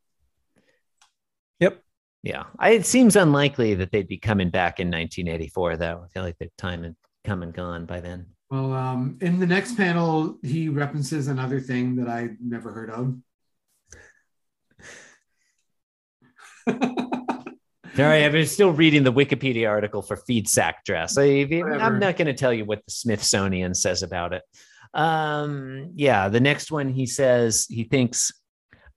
Yep. 1.61 1.79
Yeah. 2.23 2.45
I, 2.59 2.71
it 2.71 2.87
seems 2.87 3.17
unlikely 3.17 3.75
that 3.75 3.93
they'd 3.93 4.09
be 4.09 4.17
coming 4.19 4.49
back 4.51 4.81
in 4.81 4.89
1984, 4.89 5.77
though. 5.77 6.03
I 6.05 6.09
feel 6.09 6.23
like 6.23 6.39
their 6.39 6.49
time 6.57 6.85
had 6.85 6.97
come 7.25 7.43
and 7.43 7.53
gone 7.53 7.85
by 7.85 8.01
then. 8.01 8.29
Well, 8.53 8.75
um, 8.75 9.17
in 9.23 9.41
the 9.41 9.47
next 9.47 9.79
panel, 9.79 10.37
he 10.43 10.69
references 10.69 11.27
another 11.27 11.59
thing 11.59 11.97
that 11.97 12.07
I 12.07 12.33
never 12.39 12.71
heard 12.71 12.91
of. 12.91 13.17
Sorry, 17.97 18.25
I'm 18.27 18.45
still 18.45 18.73
reading 18.73 19.05
the 19.05 19.13
Wikipedia 19.13 19.71
article 19.71 20.03
for 20.03 20.17
feed 20.17 20.51
sack 20.51 20.85
dress. 20.85 21.17
I, 21.17 21.49
I'm 21.81 21.99
not 21.99 22.19
going 22.19 22.27
to 22.27 22.35
tell 22.35 22.53
you 22.53 22.67
what 22.67 22.85
the 22.85 22.91
Smithsonian 22.91 23.75
says 23.75 24.03
about 24.03 24.35
it. 24.35 24.43
Um, 24.93 25.93
yeah, 25.95 26.29
the 26.29 26.41
next 26.41 26.71
one 26.71 26.91
he 26.91 27.07
says 27.07 27.67
he 27.71 27.85
thinks, 27.85 28.33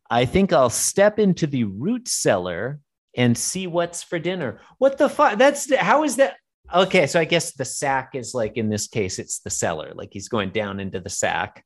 I 0.10 0.26
think 0.26 0.52
I'll 0.52 0.70
step 0.70 1.18
into 1.18 1.48
the 1.48 1.64
root 1.64 2.10
cellar 2.10 2.82
and 3.16 3.38
see 3.38 3.68
what's 3.68 4.04
for 4.04 4.20
dinner. 4.20 4.60
What 4.80 4.98
the 4.98 5.08
fuck? 5.08 5.38
That's 5.38 5.74
how 5.74 6.04
is 6.04 6.18
that? 6.18 6.36
Okay, 6.74 7.08
so 7.08 7.20
I 7.20 7.26
guess 7.26 7.52
the 7.54 7.66
sack 7.66 8.16
is 8.16 8.34
like 8.34 8.58
in 8.58 8.70
this 8.70 8.88
case, 8.88 9.20
it's 9.20 9.40
the 9.40 9.50
cellar. 9.50 9.94
Like 9.94 10.10
he's 10.12 10.30
going 10.30 10.50
down 10.50 10.80
into 10.80 11.00
the 11.00 11.10
sack. 11.10 11.64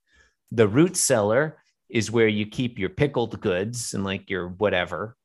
The 0.51 0.68
root 0.68 0.98
cellar 0.98 1.58
is 1.89 2.12
where 2.12 2.27
you 2.27 2.46
keep 2.46 2.77
your 2.77 2.89
pickled 2.89 3.39
goods 3.39 3.94
and 3.94 4.03
like 4.03 4.29
your 4.29 4.50
whatever, 4.50 5.15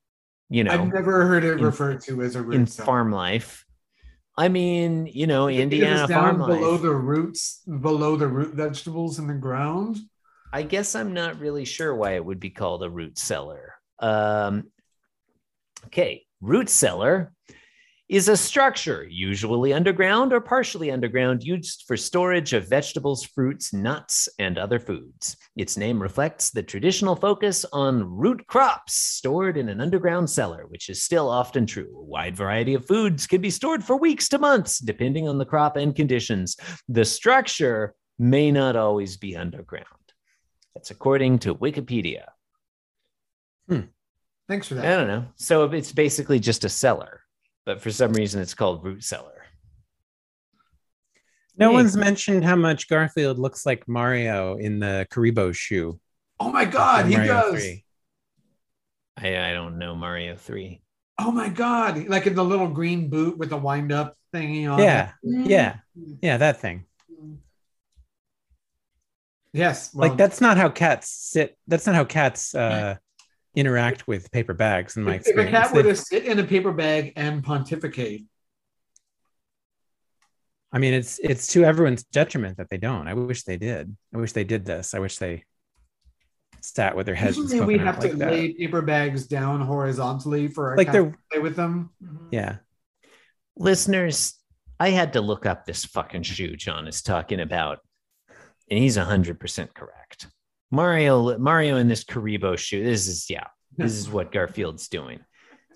you 0.48 0.64
know 0.64 0.72
I've 0.72 0.92
never 0.92 1.26
heard 1.26 1.44
it 1.44 1.58
in- 1.58 1.64
referred 1.64 2.00
to 2.02 2.22
as 2.22 2.36
a 2.36 2.42
root 2.42 2.54
in 2.54 2.66
cellar. 2.66 2.86
farm 2.86 3.12
life. 3.12 3.64
I 4.36 4.48
mean, 4.48 5.06
you 5.06 5.26
know, 5.26 5.46
Because 5.46 5.62
Indiana 5.62 6.00
it's 6.02 6.08
down 6.08 6.38
farm 6.38 6.50
below 6.50 6.72
life. 6.72 6.82
the 6.82 6.90
roots, 6.94 7.62
below 7.80 8.16
the 8.16 8.26
root 8.26 8.54
vegetables 8.54 9.18
in 9.18 9.26
the 9.28 9.34
ground. 9.34 9.96
I 10.52 10.62
guess 10.62 10.94
I'm 10.94 11.14
not 11.14 11.38
really 11.40 11.64
sure 11.64 11.94
why 11.94 12.12
it 12.12 12.24
would 12.24 12.40
be 12.40 12.50
called 12.50 12.82
a 12.84 12.90
root 12.90 13.16
cellar. 13.18 13.74
Um, 14.00 14.70
okay, 15.86 16.24
root 16.40 16.68
cellar 16.68 17.32
is 18.08 18.28
a 18.28 18.36
structure, 18.36 19.06
usually 19.08 19.72
underground 19.72 20.32
or 20.32 20.40
partially 20.40 20.90
underground, 20.90 21.42
used 21.42 21.84
for 21.86 21.96
storage 21.96 22.52
of 22.52 22.68
vegetables, 22.68 23.24
fruits, 23.24 23.72
nuts, 23.72 24.28
and 24.38 24.58
other 24.58 24.78
foods. 24.78 25.36
Its 25.56 25.76
name 25.76 26.00
reflects 26.00 26.50
the 26.50 26.62
traditional 26.62 27.16
focus 27.16 27.64
on 27.72 28.04
root 28.04 28.46
crops 28.46 28.94
stored 28.94 29.56
in 29.56 29.70
an 29.70 29.80
underground 29.80 30.28
cellar, 30.28 30.66
which 30.66 30.90
is 30.90 31.02
still 31.02 31.30
often 31.30 31.64
true. 31.64 31.98
A 31.98 32.04
wide 32.04 32.36
variety 32.36 32.74
of 32.74 32.86
foods 32.86 33.26
can 33.26 33.40
be 33.40 33.50
stored 33.50 33.82
for 33.82 33.96
weeks 33.96 34.28
to 34.28 34.38
months, 34.38 34.78
depending 34.78 35.26
on 35.26 35.38
the 35.38 35.46
crop 35.46 35.76
and 35.76 35.96
conditions. 35.96 36.56
The 36.88 37.06
structure 37.06 37.94
may 38.18 38.50
not 38.50 38.76
always 38.76 39.16
be 39.16 39.34
underground. 39.34 39.86
That's 40.74 40.90
according 40.90 41.38
to 41.40 41.54
Wikipedia. 41.54 42.24
Hmm. 43.68 43.80
Thanks 44.46 44.68
for 44.68 44.74
that. 44.74 44.84
I 44.84 44.96
don't 44.96 45.08
know. 45.08 45.24
So 45.36 45.64
it's 45.64 45.92
basically 45.92 46.38
just 46.38 46.64
a 46.64 46.68
cellar, 46.68 47.22
but 47.66 47.80
for 47.80 47.90
some 47.90 48.12
reason 48.12 48.40
it's 48.42 48.54
called 48.54 48.84
root 48.84 49.02
cellar. 49.04 49.44
No 51.56 51.68
Hey. 51.68 51.74
one's 51.74 51.96
mentioned 51.96 52.44
how 52.44 52.56
much 52.56 52.88
Garfield 52.88 53.38
looks 53.38 53.64
like 53.64 53.86
Mario 53.86 54.56
in 54.56 54.80
the 54.80 55.06
Karibo 55.10 55.54
shoe. 55.54 56.00
Oh 56.40 56.50
my 56.50 56.64
god, 56.64 57.06
he 57.06 57.16
Mario 57.16 57.32
does. 57.32 57.62
3. 57.62 57.84
I, 59.16 59.50
I 59.50 59.52
don't 59.52 59.78
know 59.78 59.94
Mario 59.94 60.34
3. 60.34 60.80
Oh 61.20 61.30
my 61.30 61.48
god, 61.48 62.08
like 62.08 62.26
in 62.26 62.34
the 62.34 62.44
little 62.44 62.66
green 62.68 63.08
boot 63.08 63.38
with 63.38 63.50
the 63.50 63.56
wind 63.56 63.92
up 63.92 64.16
thingy 64.34 64.68
on. 64.68 64.80
Yeah, 64.80 65.12
it. 65.22 65.46
yeah, 65.46 65.76
yeah, 66.20 66.36
that 66.38 66.60
thing. 66.60 66.86
Yes. 69.52 69.94
well, 69.94 70.08
like 70.08 70.18
that's 70.18 70.40
not 70.40 70.56
how 70.56 70.68
cats 70.68 71.08
sit. 71.08 71.56
That's 71.68 71.86
not 71.86 71.94
how 71.94 72.04
cats 72.04 72.52
uh, 72.56 72.96
interact 73.54 74.06
with 74.06 74.30
paper 74.32 74.54
bags. 74.54 74.96
In 74.96 75.04
my 75.04 75.14
If, 75.14 75.20
if 75.22 75.26
a 75.26 75.30
experience, 75.30 75.68
cat 75.68 75.74
were 75.74 75.82
to 75.82 75.96
sit 75.96 76.24
in 76.24 76.38
a 76.38 76.44
paper 76.44 76.72
bag 76.72 77.12
and 77.16 77.42
pontificate, 77.42 78.24
I 80.72 80.78
mean, 80.78 80.92
it's 80.92 81.20
it's 81.22 81.46
to 81.48 81.64
everyone's 81.64 82.02
detriment 82.02 82.56
that 82.56 82.68
they 82.68 82.78
don't. 82.78 83.06
I 83.06 83.14
wish 83.14 83.44
they 83.44 83.56
did. 83.56 83.96
I 84.12 84.18
wish 84.18 84.32
they 84.32 84.42
did 84.42 84.64
this. 84.64 84.92
I 84.92 84.98
wish 84.98 85.18
they 85.18 85.44
sat 86.60 86.96
with 86.96 87.06
their 87.06 87.14
heads. 87.14 87.36
usually 87.36 87.60
we 87.60 87.74
spoken 87.74 87.80
out 87.88 87.94
have 87.94 88.02
to 88.02 88.08
like 88.08 88.18
that. 88.18 88.32
lay 88.32 88.52
paper 88.54 88.82
bags 88.82 89.26
down 89.26 89.60
horizontally 89.60 90.48
for 90.48 90.76
like 90.76 90.90
they're 90.90 91.16
play 91.30 91.40
with 91.40 91.54
them. 91.54 91.90
Mm-hmm. 92.02 92.26
yeah. 92.32 92.56
Listeners, 93.56 94.34
I 94.80 94.90
had 94.90 95.12
to 95.12 95.20
look 95.20 95.46
up 95.46 95.64
this 95.64 95.84
fucking 95.84 96.24
shoe 96.24 96.56
John 96.56 96.88
is 96.88 97.02
talking 97.02 97.38
about, 97.38 97.78
and 98.68 98.78
he's 98.78 98.96
100% 98.96 99.74
correct. 99.74 100.26
Mario 100.74 101.38
Mario 101.38 101.76
in 101.76 101.88
this 101.88 102.04
Karibo 102.04 102.58
shoe. 102.58 102.82
This 102.84 103.06
is, 103.08 103.30
yeah, 103.30 103.46
this 103.76 103.92
is 103.92 104.08
what 104.10 104.32
Garfield's 104.32 104.88
doing. 104.88 105.20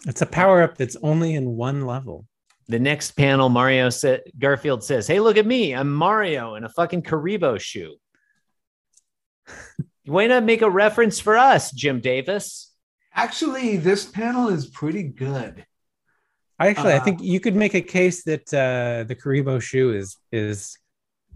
It's 0.06 0.22
a 0.22 0.26
power 0.26 0.62
up 0.62 0.76
that's 0.76 0.96
only 1.02 1.34
in 1.34 1.56
one 1.56 1.86
level. 1.86 2.26
The 2.68 2.78
next 2.78 3.12
panel, 3.12 3.48
Mario 3.48 3.88
said, 3.88 4.22
Garfield 4.38 4.84
says, 4.84 5.06
Hey, 5.06 5.20
look 5.20 5.36
at 5.38 5.46
me. 5.46 5.74
I'm 5.74 5.92
Mario 5.92 6.54
in 6.54 6.64
a 6.64 6.68
fucking 6.68 7.02
Karibo 7.02 7.58
shoe. 7.58 7.96
Why 10.04 10.26
not 10.26 10.44
make 10.44 10.62
a 10.62 10.70
reference 10.70 11.18
for 11.18 11.36
us, 11.36 11.70
Jim 11.72 12.00
Davis? 12.00 12.72
Actually, 13.14 13.78
this 13.78 14.04
panel 14.04 14.48
is 14.48 14.66
pretty 14.66 15.02
good. 15.02 15.64
I 16.58 16.68
actually, 16.68 16.92
I 16.92 16.98
Uh, 16.98 17.04
think 17.04 17.22
you 17.22 17.40
could 17.40 17.56
make 17.56 17.74
a 17.74 17.80
case 17.80 18.24
that 18.24 18.52
uh, 18.52 19.04
the 19.04 19.14
Karibo 19.16 19.60
shoe 19.60 19.92
is 19.92 20.16
is 20.32 20.76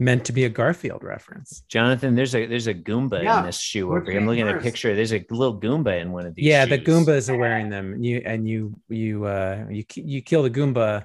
meant 0.03 0.25
to 0.27 0.33
be 0.33 0.45
a 0.45 0.49
Garfield 0.49 1.03
reference. 1.03 1.63
Jonathan, 1.69 2.15
there's 2.15 2.35
a 2.35 2.47
there's 2.47 2.67
a 2.67 2.75
Goomba 2.75 3.23
Yeah. 3.23 3.41
in 3.41 3.47
this 3.47 3.59
shoe 3.59 3.89
over 3.91 4.11
here. 4.11 4.21
I'm 4.21 4.27
looking 4.27 4.47
at 4.49 4.57
a 4.57 4.61
picture. 4.61 4.95
There's 4.95 5.13
a 5.13 5.25
little 5.31 5.59
Goomba 5.61 6.01
in 6.01 6.13
one 6.13 6.27
of 6.27 6.35
these. 6.35 6.45
yeah, 6.47 6.65
the. 6.67 6.79
Goombas 6.79 7.29
are 7.29 7.37
wearing 7.37 7.69
them, 7.71 7.93
and 7.95 8.05
you 8.05 8.23
and 8.25 8.49
you 8.49 8.75
you 8.89 9.25
uh, 9.25 9.65
you 9.71 9.85
you 9.95 10.21
kill 10.23 10.43
the 10.43 10.51
Goomba, 10.51 11.05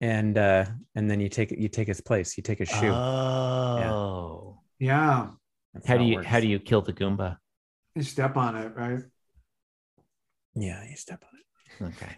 and 0.00 0.36
uh, 0.38 0.64
and 0.94 1.10
then 1.10 1.20
you 1.20 1.28
take 1.28 1.50
you 1.50 1.68
take 1.68 1.88
his 1.88 2.00
place. 2.00 2.36
You 2.36 2.42
take 2.42 2.58
his 2.58 2.68
shoe. 2.68 2.88
Oh. 2.92 4.60
Yeah, 4.80 5.30
That's 5.74 5.86
How 5.88 5.96
do 5.98 6.04
you 6.04 6.16
works. 6.16 6.26
how 6.28 6.38
do 6.40 6.46
you 6.46 6.58
kill 6.60 6.82
the 6.82 6.92
Goomba? 6.92 7.38
you 7.96 8.02
step 8.04 8.36
on 8.36 8.54
it, 8.56 8.72
right? 8.76 9.00
Yeah, 10.54 10.84
you 10.88 10.94
step 10.96 11.24
on 11.24 11.34
it. 11.34 11.44
Okay. 11.90 12.14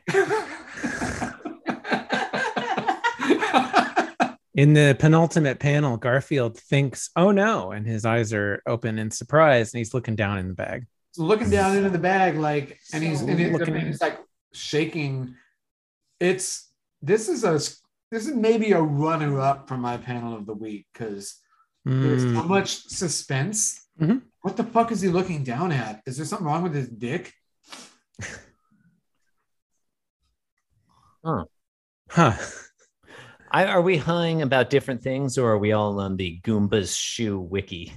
In 4.60 4.74
the 4.74 4.94
penultimate 4.98 5.58
panel, 5.58 5.96
Garfield 5.96 6.58
thinks, 6.58 7.08
"Oh 7.16 7.30
no!" 7.30 7.72
and 7.72 7.86
his 7.86 8.04
eyes 8.04 8.30
are 8.34 8.62
open 8.66 8.98
in 8.98 9.10
surprise, 9.10 9.72
and 9.72 9.78
he's 9.78 9.94
looking 9.94 10.16
down 10.16 10.36
in 10.36 10.48
the 10.48 10.54
bag. 10.54 10.86
So 11.12 11.22
looking 11.22 11.48
down 11.48 11.78
into 11.78 11.88
the 11.88 11.98
bag, 11.98 12.36
like, 12.36 12.78
and 12.92 13.02
he's 13.02 13.22
and 13.22 13.38
he's, 13.40 13.52
Looking 13.52 13.68
and 13.68 13.76
at- 13.78 13.86
he's 13.86 14.02
like 14.02 14.18
shaking. 14.52 15.34
It's 16.20 16.70
this 17.00 17.30
is 17.30 17.42
a 17.42 17.52
this 18.10 18.26
is 18.26 18.34
maybe 18.34 18.72
a 18.72 18.82
runner 18.82 19.40
up 19.40 19.66
for 19.66 19.78
my 19.78 19.96
panel 19.96 20.36
of 20.36 20.44
the 20.44 20.52
week 20.52 20.86
because 20.92 21.36
there's 21.86 22.20
so 22.22 22.42
Mm, 22.42 22.48
much 22.48 22.82
suspense. 22.86 23.86
Mhm. 23.98 24.20
What 24.42 24.58
the 24.58 24.64
fuck 24.64 24.92
is 24.92 25.00
he 25.00 25.08
looking 25.08 25.42
down 25.42 25.72
at? 25.72 26.02
Is 26.04 26.18
there 26.18 26.26
something 26.26 26.46
wrong 26.46 26.62
with 26.64 26.74
his 26.74 26.88
dick? 26.90 27.32
huh? 31.24 32.36
I, 33.50 33.66
are 33.66 33.82
we 33.82 33.96
hung 33.96 34.42
about 34.42 34.70
different 34.70 35.02
things, 35.02 35.36
or 35.38 35.50
are 35.50 35.58
we 35.58 35.72
all 35.72 35.98
on 36.00 36.16
the 36.16 36.40
Goomba's 36.42 36.94
shoe 36.96 37.38
wiki? 37.40 37.92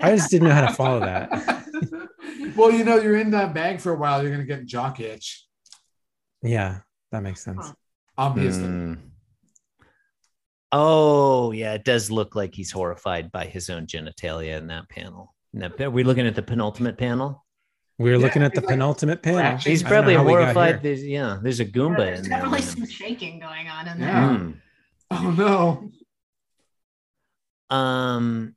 I 0.00 0.16
just 0.16 0.30
didn't 0.30 0.48
know 0.48 0.54
how 0.54 0.66
to 0.66 0.74
follow 0.74 1.00
that. 1.00 1.30
well, 2.56 2.72
you 2.72 2.84
know, 2.84 2.96
you're 2.96 3.16
in 3.16 3.30
that 3.32 3.54
bag 3.54 3.80
for 3.80 3.92
a 3.92 3.96
while. 3.96 4.22
You're 4.22 4.32
gonna 4.32 4.44
get 4.44 4.66
jock 4.66 4.98
itch, 5.00 5.46
Yeah, 6.42 6.80
that 7.12 7.22
makes 7.22 7.42
sense. 7.44 7.72
obviously. 8.18 8.64
Hmm. 8.64 8.94
Oh, 10.72 11.52
yeah, 11.52 11.74
it 11.74 11.84
does 11.84 12.10
look 12.10 12.34
like 12.34 12.54
he's 12.54 12.72
horrified 12.72 13.30
by 13.30 13.46
his 13.46 13.70
own 13.70 13.86
genitalia 13.86 14.58
in 14.58 14.66
that 14.66 14.88
panel. 14.88 15.34
In 15.54 15.60
that, 15.60 15.80
are 15.80 15.90
we 15.90 16.02
looking 16.04 16.26
at 16.26 16.34
the 16.34 16.42
penultimate 16.42 16.98
panel? 16.98 17.44
We're 17.98 18.12
Yeah, 18.16 18.18
looking 18.18 18.42
at 18.42 18.52
the 18.54 18.60
like 18.60 18.70
penultimate 18.70 19.22
panel. 19.22 19.38
scratching. 19.38 19.70
He's 19.70 19.84
I 19.84 19.88
don't 19.88 19.90
know 19.90 19.96
probably 19.96 20.14
how 20.16 20.24
we 20.24 20.32
got 20.32 20.42
horrified. 20.54 20.82
There's, 20.82 21.04
yeah, 21.04 21.38
there's 21.40 21.60
a 21.60 21.64
Yeah, 21.64 21.70
Goomba 21.70 21.96
there's 21.98 22.18
in 22.20 22.28
there. 22.28 22.38
definitely 22.40 22.58
with 22.58 22.68
some 22.70 22.86
shaking 22.86 23.38
going 23.38 23.68
on 23.68 23.88
in 23.88 24.00
there. 24.00 24.08
Yeah. 24.08 24.28
Mm. 24.38 24.54
Oh 25.10 25.30
no. 25.30 25.90
Um. 27.76 28.54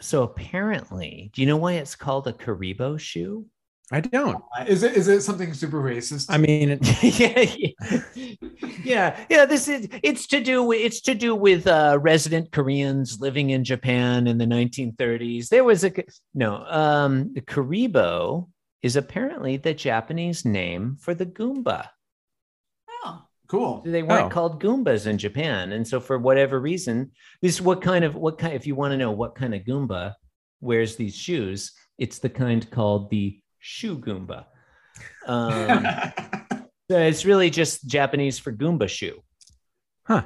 So 0.00 0.22
apparently, 0.22 1.30
do 1.32 1.40
you 1.40 1.46
know 1.46 1.56
why 1.56 1.74
it's 1.74 1.96
called 1.96 2.26
a 2.26 2.32
Karibo 2.32 2.98
shoe? 2.98 3.46
I 3.92 4.00
don't. 4.00 4.42
Is 4.66 4.82
it 4.82 4.96
is 4.96 5.08
it 5.08 5.20
something 5.20 5.52
super 5.52 5.80
racist? 5.82 6.26
I 6.30 6.38
mean, 6.38 6.70
it, 6.70 7.02
yeah, 7.20 7.40
yeah, 8.14 8.40
yeah, 8.82 9.26
yeah. 9.28 9.44
This 9.44 9.68
is 9.68 9.88
it's 10.02 10.26
to 10.28 10.40
do 10.40 10.62
with 10.62 10.80
it's 10.80 11.02
to 11.02 11.14
do 11.14 11.34
with 11.34 11.66
uh, 11.66 11.98
resident 12.00 12.50
Koreans 12.50 13.20
living 13.20 13.50
in 13.50 13.62
Japan 13.62 14.26
in 14.26 14.38
the 14.38 14.46
1930s. 14.46 15.48
There 15.48 15.64
was 15.64 15.84
a 15.84 15.92
no. 16.32 16.64
Um, 16.64 17.34
the 17.34 17.42
Karibo 17.42 18.48
is 18.82 18.96
apparently 18.96 19.58
the 19.58 19.74
Japanese 19.74 20.46
name 20.46 20.96
for 20.98 21.14
the 21.14 21.26
Goomba. 21.26 21.88
Cool. 23.46 23.82
They 23.84 24.02
weren't 24.02 24.26
Oh. 24.26 24.28
called 24.30 24.62
Goombas 24.62 25.06
in 25.06 25.18
Japan, 25.18 25.72
and 25.72 25.86
so 25.86 26.00
for 26.00 26.18
whatever 26.18 26.60
reason, 26.60 27.10
this 27.42 27.60
what 27.60 27.82
kind 27.82 28.04
of 28.04 28.14
what 28.14 28.38
kind. 28.38 28.54
If 28.54 28.66
you 28.66 28.74
want 28.74 28.92
to 28.92 28.96
know 28.96 29.12
what 29.12 29.34
kind 29.34 29.54
of 29.54 29.62
Goomba 29.62 30.14
wears 30.60 30.96
these 30.96 31.14
shoes, 31.14 31.72
it's 31.98 32.18
the 32.20 32.30
kind 32.30 32.68
called 32.70 33.10
the 33.10 33.38
shoe 33.58 33.98
Goomba. 33.98 34.46
Um, 35.26 35.86
so 36.90 36.98
it's 36.98 37.24
really 37.24 37.50
just 37.50 37.86
Japanese 37.86 38.38
for 38.38 38.52
Goomba 38.52 38.88
shoe. 38.88 39.22
Huh. 40.06 40.24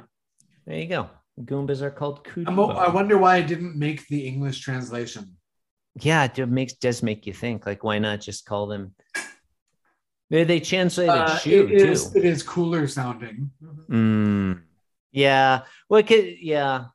There 0.65 0.77
you 0.77 0.87
go. 0.87 1.09
Goombas 1.41 1.81
are 1.81 1.91
called 1.91 2.25
I'm- 2.37 2.59
I 2.59 2.89
wonder 2.89 3.17
why 3.17 3.35
I 3.37 3.41
didn't 3.41 3.75
make 3.77 4.05
the 4.07 4.27
English 4.27 4.59
translation. 4.61 5.35
yeah, 6.01 6.25
it 6.33 6.49
makes 6.49 6.73
does 6.73 7.01
make 7.03 7.25
you 7.27 7.33
think. 7.33 7.65
Like, 7.65 7.83
why 7.83 7.99
not 7.99 8.21
just 8.21 8.45
call 8.45 8.67
them? 8.67 8.93
They 10.29 10.43
they 10.43 10.59
translated 10.59 11.15
Uh, 11.15 11.37
shoe 11.37 11.67
it 11.67 11.81
is 11.81 12.11
too. 12.11 12.19
it 12.19 12.25
is 12.25 12.43
cooler 12.43 12.87
sounding. 12.87 13.49
Mm. 13.89 14.61
Yeah. 15.11 15.61
Well, 15.89 15.99
it 16.01 16.07
could, 16.07 16.37
yeah. 16.39 16.85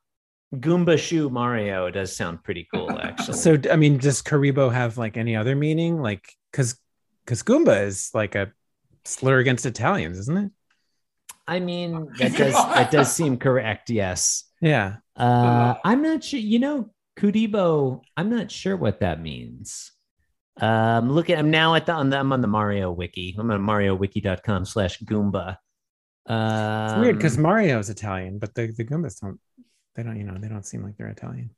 Goomba 0.55 0.97
shoe 0.99 1.31
Mario 1.31 1.91
does 1.91 2.15
sound 2.15 2.45
pretty 2.45 2.69
cool, 2.73 2.97
actually. 3.03 3.37
so 3.37 3.59
I 3.71 3.75
mean, 3.77 3.99
does 3.99 4.23
Karibo 4.23 4.73
have 4.73 4.97
like 4.99 5.17
any 5.17 5.35
other 5.35 5.57
meaning? 5.57 6.01
Like, 6.01 6.25
because 6.53 6.79
because 7.25 7.43
Goomba 7.43 7.85
is 7.87 8.11
like 8.15 8.37
a 8.37 8.53
slur 9.05 9.39
against 9.41 9.67
Italians, 9.67 10.19
isn't 10.19 10.37
it? 10.37 10.51
I 11.49 11.59
mean, 11.59 12.09
that 12.19 12.37
does 12.37 12.55
that 12.55 12.91
does 12.93 13.13
seem 13.13 13.37
correct. 13.39 13.91
Yes. 13.91 14.45
Yeah. 14.61 14.97
Uh, 15.17 15.75
I'm 15.85 16.03
not 16.03 16.23
sure. 16.23 16.39
You 16.39 16.61
know, 16.61 16.91
Kuribo. 17.19 18.03
I'm 18.17 18.31
not 18.31 18.51
sure 18.53 18.77
what 18.77 19.01
that 19.01 19.21
means. 19.21 19.91
Um, 20.61 21.11
look 21.11 21.31
at 21.31 21.39
I'm 21.39 21.51
now 21.51 21.75
at 21.75 21.87
the 21.87 21.93
on 21.93 22.11
the 22.11 22.19
I'm 22.19 22.33
on 22.33 22.41
the 22.41 22.47
Mario 22.49 22.93
wiki. 22.93 23.35
I'm 23.39 23.51
on 23.51 23.61
MarioWiki.com 23.61 24.65
slash 24.65 25.01
Goomba. 25.01 25.57
Um, 26.27 26.85
It's 26.91 27.01
weird 27.01 27.17
because 27.17 27.37
Mario 27.39 27.79
is 27.79 27.91
Italian, 27.91 28.39
but 28.39 28.55
the 28.55 28.73
the 28.77 28.85
Goombas 28.85 29.21
don't. 29.21 29.41
They 29.97 30.03
don't. 30.03 30.17
You 30.17 30.25
know, 30.25 30.37
they 30.39 30.49
don't 30.49 30.65
seem 30.67 30.83
like 30.83 30.97
they're 30.97 31.09
Italian. 31.09 31.51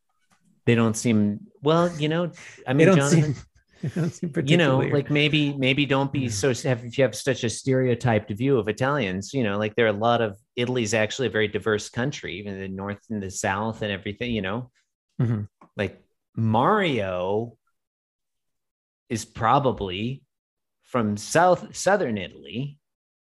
they 0.64 0.74
don't 0.74 0.96
seem 0.96 1.40
well. 1.62 1.90
You 1.98 2.08
know, 2.08 2.32
I 2.66 2.72
mean, 2.72 2.86
Jonathan. 2.88 3.34
seem. 3.34 3.34
They 3.82 3.90
don't 4.00 4.10
seem 4.10 4.32
you 4.46 4.56
know 4.56 4.78
like 4.78 5.10
maybe 5.10 5.52
maybe 5.52 5.84
don't 5.84 6.10
be 6.10 6.30
so 6.30 6.48
have 6.66 6.82
if 6.82 6.96
you 6.96 7.04
have 7.04 7.14
such 7.14 7.44
a 7.44 7.50
stereotyped 7.50 8.30
view 8.30 8.56
of 8.58 8.68
italians 8.68 9.34
you 9.34 9.44
know 9.44 9.58
like 9.58 9.74
there 9.76 9.84
are 9.84 9.90
a 9.90 9.92
lot 10.08 10.22
of 10.22 10.34
italy's 10.56 10.94
actually 10.94 11.28
a 11.28 11.30
very 11.30 11.46
diverse 11.46 11.90
country 11.90 12.36
even 12.38 12.58
the 12.58 12.68
north 12.68 12.99
and 13.10 13.23
the 13.23 13.30
south 13.30 13.82
and 13.82 13.92
everything 13.92 14.32
you 14.32 14.40
know 14.40 14.71
Mhm. 15.21 15.47
like 15.76 16.02
mario 16.34 17.56
is 19.08 19.25
probably 19.25 20.23
from 20.82 21.16
south 21.16 21.76
southern 21.76 22.16
italy 22.19 22.78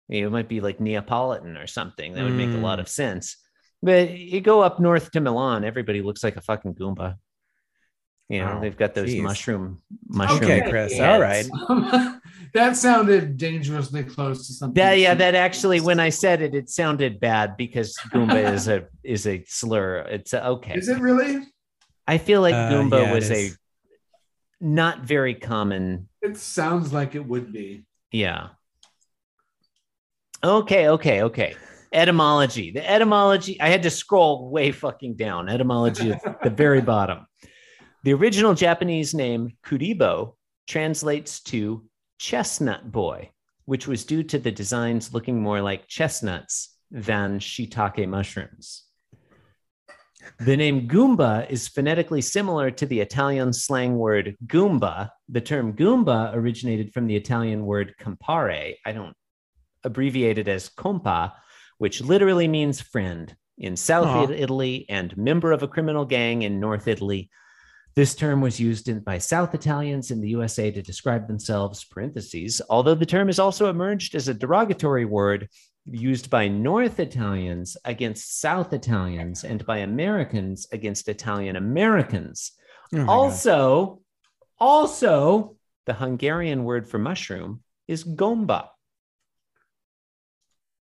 it 0.08 0.30
might 0.30 0.48
be 0.48 0.60
like 0.60 0.80
neapolitan 0.80 1.56
or 1.56 1.66
something 1.66 2.14
that 2.14 2.24
would 2.24 2.34
make 2.34 2.50
a 2.52 2.58
lot 2.58 2.78
Mm. 2.78 2.82
of 2.82 2.88
sense 2.88 3.36
but 3.82 4.10
you 4.10 4.40
go 4.40 4.60
up 4.60 4.80
north 4.80 5.10
to 5.12 5.20
milan 5.20 5.64
everybody 5.64 6.02
looks 6.02 6.22
like 6.24 6.36
a 6.36 6.40
fucking 6.40 6.74
goomba 6.74 7.16
you 8.28 8.40
know 8.40 8.54
Wow. 8.54 8.60
they've 8.60 8.76
got 8.76 8.94
those 8.94 9.10
Jeez. 9.10 9.22
mushroom 9.22 9.82
mushroom 10.08 10.42
Okay, 10.50 10.68
Chris. 10.70 10.92
heads. 10.96 11.00
All 11.00 11.20
right. 11.20 11.46
that 12.54 12.76
sounded 12.76 13.36
dangerously 13.36 14.04
close 14.04 14.46
to 14.46 14.52
something. 14.52 14.74
That 14.74 14.98
yeah, 14.98 15.14
that 15.14 15.34
actually 15.34 15.80
when 15.80 15.98
I 15.98 16.10
said 16.10 16.40
it, 16.40 16.54
it 16.54 16.68
sounded 16.70 17.18
bad 17.20 17.56
because 17.56 17.96
Goomba 18.12 18.52
is 18.52 18.68
a 18.68 18.86
is 19.02 19.26
a 19.26 19.44
slur. 19.48 19.98
It's 20.08 20.32
a, 20.32 20.46
okay. 20.46 20.74
Is 20.74 20.88
it 20.88 20.98
really? 21.00 21.42
I 22.06 22.18
feel 22.18 22.40
like 22.40 22.54
Uh, 22.54 22.70
Goomba 22.70 23.02
yeah, 23.02 23.12
was 23.12 23.30
a 23.30 23.46
is. 23.46 23.58
Not 24.60 25.00
very 25.00 25.34
common. 25.34 26.08
It 26.22 26.36
sounds 26.36 26.92
like 26.92 27.14
it 27.14 27.26
would 27.26 27.52
be. 27.52 27.84
Yeah. 28.12 28.48
Okay, 30.42 30.88
okay, 30.88 31.22
okay. 31.22 31.54
Etymology. 31.92 32.70
The 32.70 32.88
etymology. 32.88 33.60
I 33.60 33.68
had 33.68 33.82
to 33.82 33.90
scroll 33.90 34.50
way 34.50 34.72
fucking 34.72 35.16
down. 35.16 35.48
Etymology 35.48 36.12
at 36.12 36.42
the 36.42 36.50
very 36.64 36.80
bottom. 36.80 37.26
The 38.04 38.14
original 38.14 38.54
Japanese 38.54 39.12
name 39.12 39.56
Kuribo 39.64 40.34
translates 40.66 41.40
to 41.44 41.84
chestnut 42.18 42.90
boy, 42.90 43.30
which 43.64 43.86
was 43.86 44.04
due 44.04 44.22
to 44.24 44.38
the 44.38 44.52
designs 44.52 45.12
looking 45.12 45.42
more 45.42 45.60
like 45.60 45.88
chestnuts 45.88 46.76
than 46.90 47.38
shiitake 47.38 48.08
mushrooms. 48.08 48.84
The 50.38 50.56
name 50.56 50.88
Goomba 50.88 51.50
is 51.50 51.68
phonetically 51.68 52.20
similar 52.22 52.70
to 52.70 52.86
the 52.86 53.00
Italian 53.00 53.52
slang 53.52 53.96
word 53.96 54.36
Goomba. 54.46 55.10
The 55.28 55.40
term 55.40 55.74
Goomba 55.74 56.34
originated 56.34 56.92
from 56.94 57.06
the 57.06 57.16
Italian 57.16 57.66
word 57.66 57.94
compare. 57.98 58.74
I 58.86 58.92
don't 58.92 59.14
abbreviate 59.84 60.38
it 60.38 60.48
as 60.48 60.70
compa, 60.70 61.32
which 61.78 62.00
literally 62.00 62.48
means 62.48 62.80
friend 62.80 63.34
in 63.58 63.76
South 63.76 64.06
Aw. 64.06 64.24
It- 64.24 64.40
Italy 64.40 64.86
and 64.88 65.16
member 65.16 65.52
of 65.52 65.62
a 65.62 65.68
criminal 65.68 66.04
gang 66.04 66.42
in 66.42 66.60
North 66.60 66.88
Italy. 66.88 67.30
This 67.96 68.14
term 68.14 68.40
was 68.40 68.60
used 68.60 68.88
in, 68.88 69.00
by 69.00 69.18
South 69.18 69.52
Italians 69.54 70.10
in 70.10 70.20
the 70.20 70.28
USA 70.28 70.70
to 70.70 70.80
describe 70.80 71.26
themselves, 71.26 71.84
parentheses, 71.84 72.62
although 72.70 72.94
the 72.94 73.04
term 73.04 73.26
has 73.26 73.38
also 73.40 73.68
emerged 73.68 74.14
as 74.14 74.28
a 74.28 74.34
derogatory 74.34 75.04
word 75.04 75.48
used 75.86 76.30
by 76.30 76.48
North 76.48 77.00
Italians 77.00 77.76
against 77.84 78.40
South 78.40 78.72
Italians 78.72 79.44
and 79.44 79.64
by 79.64 79.78
Americans 79.78 80.66
against 80.72 81.08
Italian 81.08 81.56
Americans. 81.56 82.52
Oh 82.92 82.98
my 82.98 83.04
God. 83.04 83.12
also, 83.12 84.00
also, 84.58 85.56
the 85.86 85.94
Hungarian 85.94 86.64
word 86.64 86.88
for 86.88 86.98
mushroom 86.98 87.62
is 87.88 88.04
gomba. 88.04 88.68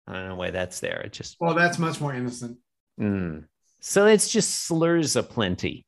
I 0.07 0.13
don't 0.15 0.29
know 0.29 0.37
why 0.37 0.51
that's 0.51 0.81
there. 0.81 1.01
It 1.03 1.13
just 1.13 1.37
Well, 1.39 1.55
that's 1.55 1.79
much 1.79 2.01
more 2.01 2.15
innocent. 2.15 2.59
mm. 2.99 3.45
so 3.81 4.07
it's 4.07 4.29
just 4.29 4.65
slurs 4.67 5.17
aplenty. 5.17 5.85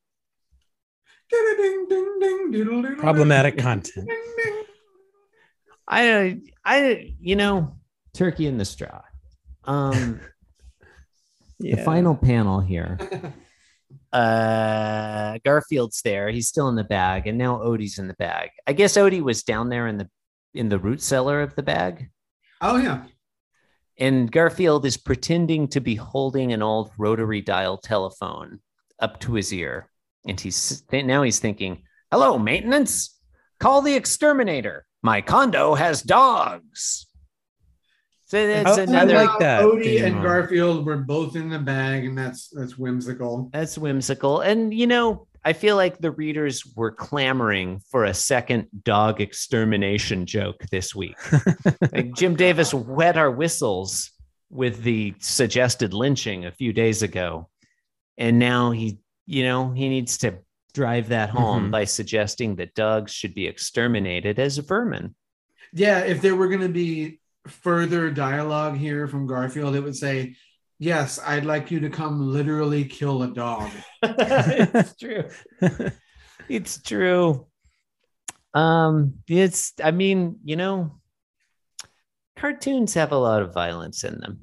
Problematic 2.99 3.59
content. 3.59 4.09
I 5.89 6.41
I 6.65 7.15
you 7.21 7.37
know 7.37 7.80
turkey 8.15 8.47
in 8.47 8.59
the 8.59 8.65
straw. 8.65 9.03
Um, 9.65 10.21
the 11.61 11.77
final 11.77 12.15
panel 12.17 12.61
here. 12.61 12.99
Uh, 14.13 15.39
Garfield's 15.45 16.03
there. 16.03 16.31
He's 16.31 16.49
still 16.49 16.69
in 16.69 16.75
the 16.75 16.83
bag, 16.85 17.29
and 17.29 17.39
now 17.39 17.59
Odie's 17.59 17.99
in 17.99 18.09
the 18.09 18.15
bag. 18.15 18.51
I 18.67 18.73
guess 18.73 18.97
Odie 18.97 19.23
was 19.23 19.45
down 19.45 19.69
there 19.69 19.87
in 19.87 19.99
the 19.99 20.09
in 20.53 20.69
the 20.69 20.81
root 20.81 21.01
cellar 21.01 21.43
of 21.43 21.55
the 21.55 21.63
bag, 21.63 22.11
Oh 22.61 22.77
yeah. 22.77 23.05
and 23.99 24.31
Garfield 24.31 24.85
is 24.85 24.97
pretending 24.97 25.69
to 25.69 25.81
be 25.81 25.95
holding 25.95 26.53
an 26.53 26.61
old 26.61 26.91
rotary 26.99 27.41
dial 27.41 27.79
telephone 27.79 28.59
up 28.99 29.21
to 29.21 29.35
his 29.35 29.53
ear, 29.53 29.89
and 30.27 30.41
he's 30.41 30.83
now 30.93 31.23
he's 31.23 31.39
thinking, 31.39 31.85
"Hello, 32.11 32.37
maintenance. 32.37 33.17
Call 33.61 33.81
the 33.81 33.95
exterminator. 33.95 34.87
My 35.03 35.21
condo 35.21 35.75
has 35.75 36.03
dogs." 36.03 37.07
So 38.31 38.47
that's 38.47 38.79
I- 38.79 38.83
I 38.83 38.85
another. 38.85 39.15
like 39.15 39.39
that 39.41 39.63
Odie 39.65 39.83
theme 39.83 40.05
and 40.05 40.17
on- 40.19 40.23
Garfield 40.23 40.87
were 40.87 40.99
both 40.99 41.35
in 41.35 41.49
the 41.49 41.59
bag, 41.59 42.05
and 42.05 42.17
that's 42.17 42.47
that's 42.51 42.79
whimsical. 42.79 43.51
That's 43.53 43.77
whimsical. 43.77 44.41
And, 44.41 44.73
you 44.73 44.87
know, 44.87 45.27
I 45.45 45.53
feel 45.53 45.75
like 45.75 45.99
the 45.99 46.13
readers 46.13 46.65
were 46.77 46.93
clamoring 46.93 47.81
for 47.91 48.05
a 48.05 48.15
second 48.15 48.69
dog 48.85 49.21
extermination 49.21 50.27
joke 50.27 50.63
this 50.71 50.95
week. 50.95 51.17
like 51.93 52.15
Jim 52.15 52.37
Davis 52.37 52.73
wet 52.73 53.17
our 53.17 53.33
whistles 53.33 54.13
with 54.49 54.83
the 54.85 55.13
suggested 55.19 55.93
lynching 55.93 56.45
a 56.45 56.53
few 56.53 56.73
days 56.73 57.03
ago. 57.03 57.49
And 58.17 58.39
now 58.39 58.71
he, 58.71 58.99
you 59.27 59.43
know, 59.43 59.73
he 59.73 59.89
needs 59.89 60.19
to 60.19 60.39
drive 60.73 61.09
that 61.09 61.31
home 61.31 61.69
Mhm. 61.69 61.71
by 61.73 61.85
suggesting 61.85 62.55
that 62.57 62.77
dogs 62.77 63.11
should 63.13 63.35
be 63.35 63.49
exterminated 63.49 64.39
as 64.39 64.57
vermin. 64.59 65.17
Yeah, 65.73 66.01
if 66.05 66.21
there 66.23 66.37
were 66.37 66.47
going 66.49 66.61
to 66.61 66.69
be 66.69 67.19
further 67.49 68.11
dialogue 68.11 68.77
here 68.77 69.07
from 69.09 69.27
Garfield, 69.27 69.75
it 69.75 69.81
would 69.81 69.97
say, 69.97 70.37
"Yes, 70.79 71.19
I'd 71.25 71.45
like 71.45 71.71
you 71.71 71.81
to 71.81 71.91
come 71.91 72.21
literally 72.21 72.85
kill 72.85 73.23
a 73.23 73.29
dog." 73.33 73.71
it's 74.03 74.97
true. 74.97 75.25
It's 76.49 76.83
true. 76.83 77.47
Um, 78.55 79.23
it's 79.29 79.73
I 79.83 79.93
mean, 79.93 80.41
you 80.43 80.57
know, 80.57 80.99
cartoons 82.37 82.95
have 82.95 83.13
a 83.13 83.17
lot 83.17 83.43
of 83.43 83.55
violence 83.55 84.03
in 84.03 84.19
them. 84.19 84.41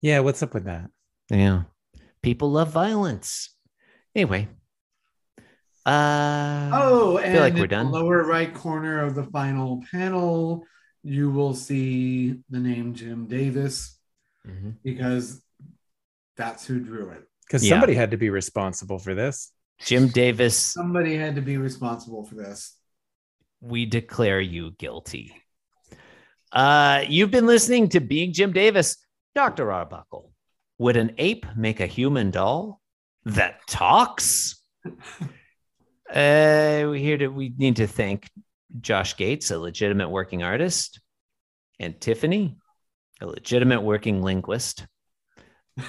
Yeah, 0.00 0.20
what's 0.20 0.42
up 0.42 0.54
with 0.54 0.64
that? 0.64 0.88
Yeah. 1.30 1.62
People 2.22 2.52
love 2.52 2.70
violence. 2.70 3.56
Anyway. 4.14 4.48
Uh 5.84 6.70
Oh, 6.72 7.18
I 7.18 7.22
and 7.22 7.32
feel 7.32 7.40
like 7.40 7.54
we're 7.54 7.66
done. 7.66 7.90
lower 7.90 8.24
right 8.24 8.54
corner 8.54 9.00
of 9.04 9.14
the 9.16 9.24
final 9.24 9.82
panel, 9.90 10.64
you 11.02 11.30
will 11.30 11.54
see 11.54 12.40
the 12.50 12.58
name 12.58 12.94
Jim 12.94 13.26
Davis 13.26 13.98
mhm. 14.46 14.74
because 14.82 15.42
that's 16.36 16.66
who 16.66 16.80
drew 16.80 17.10
it. 17.10 17.22
Because 17.46 17.64
Yeah. 17.64 17.70
somebody 17.70 17.94
had 17.94 18.12
to 18.12 18.16
be 18.16 18.30
responsible 18.30 18.98
for 18.98 19.14
this. 19.14 19.52
Jim 19.80 20.08
Davis, 20.08 20.56
Somebody 20.56 21.16
had 21.16 21.34
to 21.34 21.42
be 21.42 21.56
responsible 21.56 22.24
for 22.24 22.36
this. 22.36 22.76
we 23.60 23.86
declare 23.86 24.40
you 24.40 24.72
guilty. 24.72 25.34
Uh, 26.52 27.04
you've 27.08 27.30
been 27.30 27.46
listening 27.46 27.88
to 27.88 28.00
Being 28.00 28.32
Jim 28.32 28.52
Davis, 28.52 28.96
Dr. 29.34 29.70
Arbuckle. 29.72 30.32
Would 30.78 30.96
an 30.96 31.12
ape 31.18 31.46
make 31.56 31.80
a 31.80 31.86
human 31.86 32.30
doll 32.30 32.80
that 33.24 33.60
talks? 33.66 34.60
Uh, 36.12 36.88
we 36.90 37.00
here 37.00 37.16
to 37.16 37.28
we 37.28 37.54
need 37.56 37.76
to 37.76 37.86
thank 37.86 38.28
Josh 38.80 39.16
Gates, 39.16 39.50
a 39.50 39.58
legitimate 39.58 40.08
working 40.08 40.42
artist, 40.42 41.00
and 41.78 42.00
Tiffany, 42.00 42.56
a 43.20 43.26
legitimate 43.26 43.82
working 43.82 44.22
linguist. 44.22 44.86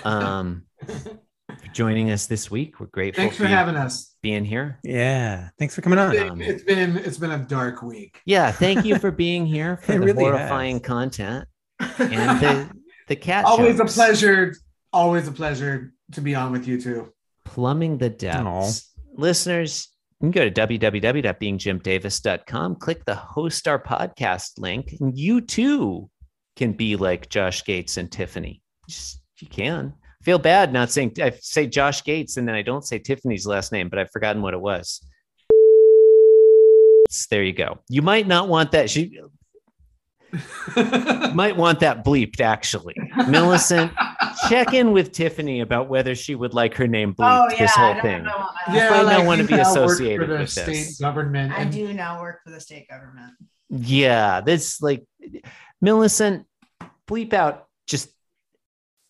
Um, 0.05 0.63
for 0.87 1.67
joining 1.73 2.09
us 2.11 2.25
this 2.27 2.49
week. 2.49 2.79
We're 2.79 2.85
grateful 2.85 3.21
Thanks 3.21 3.35
for 3.35 3.43
you 3.43 3.49
having 3.49 3.75
us. 3.75 4.15
being 4.21 4.45
here. 4.45 4.79
Yeah. 4.81 5.49
Thanks 5.59 5.75
for 5.75 5.81
coming 5.81 5.99
on. 5.99 6.15
It- 6.15 6.29
Um, 6.29 6.41
it's 6.41 6.63
been 6.63 6.95
it's 6.97 7.17
been 7.17 7.31
a 7.31 7.39
dark 7.39 7.81
week. 7.83 8.21
Yeah, 8.25 8.49
thank 8.53 8.85
you 8.85 8.97
for 8.97 9.11
being 9.25 9.45
here 9.45 9.75
for 9.75 9.91
the 9.93 9.99
really 9.99 10.23
horrifying 10.23 10.75
has. 10.77 10.83
content 10.83 11.47
and 11.79 12.39
the 12.39 12.69
the 13.09 13.17
cat. 13.17 13.43
always 13.43 13.77
jokes. 13.77 13.91
a 13.91 13.95
pleasure. 13.95 14.55
Always 14.93 15.27
a 15.27 15.33
pleasure 15.33 15.91
to 16.13 16.21
be 16.21 16.33
on 16.33 16.53
with 16.53 16.65
you 16.65 16.79
two. 16.79 17.11
plumbing 17.43 17.97
the 17.97 18.09
depths. 18.09 18.89
Listeners, 19.15 19.89
you 20.23 20.31
can 20.31 20.41
go 20.41 20.49
to 20.49 20.67
www.beingjimdavis.com, 20.79 22.75
click 22.77 23.03
the 23.03 23.13
host 23.13 23.67
our 23.67 23.77
podcast 23.77 24.57
link, 24.57 24.95
and 25.01 25.17
you 25.17 25.41
too 25.41 26.09
can 26.55 26.71
be 26.71 26.95
like 26.95 27.27
Josh 27.27 27.65
Gates 27.65 27.97
and 27.97 28.09
Tiffany. 28.09 28.61
Just 28.87 29.21
you 29.41 29.49
can. 29.49 29.93
Feel 30.23 30.39
bad 30.39 30.71
not 30.71 30.91
saying 30.91 31.11
I 31.21 31.31
say 31.41 31.67
Josh 31.67 32.05
Gates 32.05 32.37
and 32.37 32.47
then 32.47 32.55
I 32.55 32.61
don't 32.61 32.85
say 32.85 32.99
Tiffany's 32.99 33.45
last 33.45 33.73
name, 33.73 33.89
but 33.89 33.99
I've 33.99 34.11
forgotten 34.11 34.41
what 34.41 34.53
it 34.53 34.61
was. 34.61 35.05
There 37.29 37.43
you 37.43 37.51
go. 37.51 37.79
You 37.89 38.01
might 38.01 38.25
not 38.25 38.47
want 38.47 38.71
that. 38.71 38.89
She 38.89 39.19
might 41.33 41.55
want 41.55 41.79
that 41.81 42.03
bleeped 42.03 42.41
actually. 42.41 42.95
Millicent, 43.27 43.91
check 44.49 44.73
in 44.73 44.91
with 44.91 45.11
Tiffany 45.11 45.61
about 45.61 45.89
whether 45.89 46.15
she 46.15 46.35
would 46.35 46.53
like 46.53 46.73
her 46.75 46.87
name 46.87 47.13
bleeped 47.13 47.45
Oh 47.45 47.51
yeah, 47.51 47.57
this 47.59 47.77
I 47.77 47.79
whole 47.79 47.93
don't 47.93 48.01
thing. 48.01 48.23
know 48.23 48.29
what 48.37 48.53
my 48.67 48.75
yeah, 48.75 48.89
might 48.89 48.97
not 48.97 49.05
like 49.19 49.27
want 49.27 49.41
to 49.41 49.47
be 49.47 49.59
associated 49.59 50.27
for 50.27 50.33
the 50.33 50.39
with 50.39 50.49
state 50.49 50.65
this. 50.65 50.99
government. 50.99 51.53
I 51.53 51.57
and 51.61 51.71
do 51.71 51.93
now 51.93 52.21
work 52.21 52.41
for 52.43 52.49
the 52.51 52.59
state 52.59 52.87
government. 52.89 53.33
Yeah, 53.69 54.41
this 54.41 54.81
like 54.81 55.05
Millicent, 55.81 56.45
bleep 57.07 57.33
out 57.33 57.67
just 57.87 58.09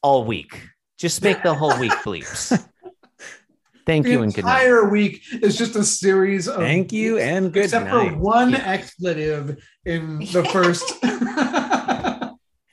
all 0.01 0.25
week. 0.25 0.61
Just 0.97 1.21
make 1.21 1.43
the 1.43 1.53
whole 1.53 1.77
week 1.79 1.91
bleeps. 2.03 2.51
Thank 3.85 4.05
The 4.05 4.11
you 4.13 4.23
and 4.23 4.33
good 4.33 4.45
night. 4.45 4.61
entire 4.63 4.89
week 4.89 5.21
is 5.41 5.57
just 5.57 5.75
a 5.75 5.83
series 5.83 6.47
of 6.47 6.55
Thank 6.57 6.93
you 6.93 7.17
and 7.17 7.51
good 7.51 7.65
except 7.65 7.85
night. 7.87 8.11
for 8.13 8.17
one 8.17 8.51
Yeah. 8.51 8.59
expletive 8.59 9.61
in 9.85 10.19
the 10.19 10.43
first. 10.51 10.93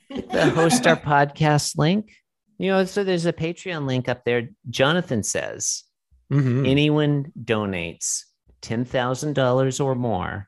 The 0.09 0.49
host 0.49 0.85
our 0.87 0.95
podcast 0.97 1.77
link. 1.77 2.11
You 2.57 2.69
know, 2.71 2.85
so 2.85 3.03
there's 3.03 3.25
a 3.25 3.33
Patreon 3.33 3.85
link 3.85 4.07
up 4.09 4.23
there. 4.25 4.49
Jonathan 4.69 5.23
says 5.23 5.83
Mhm. 6.31 6.67
anyone 6.67 7.31
donates 7.41 8.23
ten 8.61 8.83
thousand 8.85 9.33
dollars 9.35 9.79
or 9.79 9.95
more, 9.95 10.47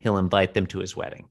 he'll 0.00 0.18
invite 0.18 0.54
them 0.54 0.66
to 0.68 0.78
his 0.78 0.96
wedding. 0.96 1.28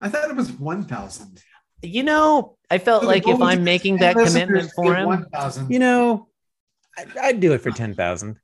I 0.00 0.08
thought 0.08 0.30
it 0.30 0.36
was 0.36 0.50
one 0.52 0.84
thousand. 0.84 1.42
You 1.82 2.02
know, 2.02 2.56
I 2.70 2.78
felt 2.78 3.04
like 3.04 3.26
if 3.28 3.40
I'm 3.40 3.64
making 3.64 3.98
that 3.98 4.14
commitment 4.16 4.70
for 4.74 4.94
him, 4.94 5.06
one 5.06 5.26
thousand. 5.30 5.70
You 5.70 5.78
know, 5.80 6.28
I, 7.20 7.28
I'd 7.28 7.40
do 7.40 7.52
it 7.52 7.60
for 7.60 7.70
10,000. 7.70 8.36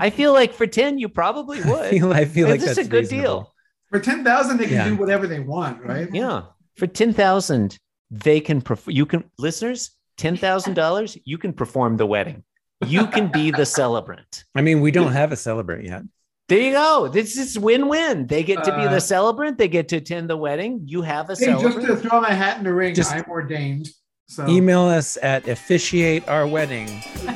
I 0.00 0.10
feel 0.10 0.32
like 0.32 0.52
for 0.52 0.66
10, 0.66 0.98
you 0.98 1.08
probably 1.08 1.62
I 1.64 1.70
would. 1.70 1.90
feel, 1.90 2.12
I 2.12 2.24
feel 2.24 2.48
like 2.48 2.60
This 2.60 2.70
is 2.70 2.76
that's 2.76 2.88
a 2.88 2.90
good 2.90 3.02
reasonable. 3.04 3.22
deal. 3.40 3.50
For 3.90 4.00
ten 4.00 4.24
thousand, 4.24 4.56
they 4.58 4.64
can 4.64 4.72
Yeah. 4.74 4.88
do 4.88 4.96
whatever 4.96 5.26
they 5.28 5.38
want, 5.40 5.84
right? 5.84 6.08
Yeah. 6.12 6.42
For 6.76 6.88
10,000, 6.88 7.78
they 8.10 8.40
can, 8.40 8.60
perform. 8.60 8.96
you 8.96 9.06
can, 9.06 9.22
listeners, 9.38 9.90
$10,000, 10.18 11.20
you 11.24 11.38
can 11.38 11.52
perform 11.52 11.96
the 11.96 12.06
wedding. 12.06 12.42
You 12.84 13.06
can 13.06 13.28
be 13.30 13.50
the 13.52 13.64
celebrant. 13.64 14.44
I 14.56 14.62
mean, 14.62 14.80
we 14.80 14.90
don't 14.90 15.12
have 15.12 15.30
a 15.30 15.36
celebrant 15.36 15.84
yet. 15.84 16.02
There 16.48 16.58
you 16.60 16.72
go. 16.72 17.08
This 17.08 17.38
is 17.38 17.56
win 17.58 17.88
win. 17.88 18.26
They 18.26 18.42
get 18.42 18.64
to 18.64 18.74
be 18.76 18.82
Uh, 18.82 18.90
the 18.90 19.00
celebrant, 19.00 19.56
they 19.58 19.68
get 19.68 19.88
to 19.90 19.96
attend 19.96 20.28
the 20.28 20.36
wedding. 20.36 20.82
You 20.84 21.00
have 21.02 21.30
a 21.30 21.36
Hey, 21.36 21.46
just 21.52 21.80
to 21.80 21.96
throw 21.96 22.20
my 22.20 22.32
hat 22.32 22.58
in 22.58 22.64
the 22.64 22.74
ring, 22.74 22.94
Just- 22.94 23.12
I'm 23.12 23.24
ordained. 23.30 23.88
So 24.26 24.46
Email 24.48 24.80
us 24.82 25.16
at 25.22 25.46
officiate 25.48 26.26
our 26.28 26.46
wedding 26.46 26.88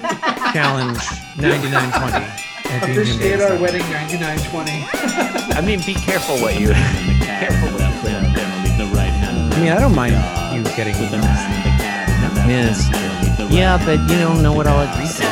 challenge 0.58 0.98
9920. 1.38 2.18
at 2.18 2.82
appreciate 2.82 3.38
our 3.38 3.54
wedding 3.62 3.86
ninety 3.94 4.18
nine 4.18 4.38
twenty. 4.50 4.82
I 5.54 5.62
mean, 5.62 5.78
be 5.86 5.94
careful 5.94 6.34
what 6.42 6.58
you. 6.58 6.74
careful 6.74 7.70
what 7.70 7.86
you 7.86 7.94
plan. 8.02 8.26
I 9.54 9.60
mean, 9.60 9.70
I 9.70 9.78
don't 9.78 9.94
mind 9.94 10.18
you 10.50 10.66
getting 10.74 10.98
with 10.98 11.14
emails. 11.14 11.46
Yes. 12.50 12.90
Yeah, 13.54 13.78
but 13.86 14.02
you 14.10 14.18
don't 14.18 14.42
know 14.42 14.52
what 14.52 14.66
I'll 14.66 14.82
agree 14.82 15.06
to. 15.06 15.26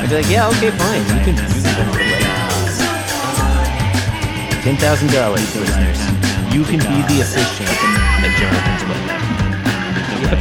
I'd 0.00 0.08
be 0.08 0.14
like, 0.16 0.30
yeah, 0.32 0.48
okay, 0.56 0.70
fine. 0.80 1.04
You 1.12 1.20
can, 1.20 1.36
you 1.36 1.60
can 1.60 1.76
go 1.76 1.84
to 1.84 2.00
the 2.00 2.08
wedding. 2.16 2.40
Ten 4.64 4.76
thousand 4.76 5.12
dollars, 5.12 5.44
listeners. 5.54 6.00
You 6.48 6.64
can 6.64 6.80
be 6.80 6.96
the 7.12 7.20
officiant 7.20 7.68
at 7.68 8.32
Jonathan's 8.40 8.84
wedding. 8.88 9.39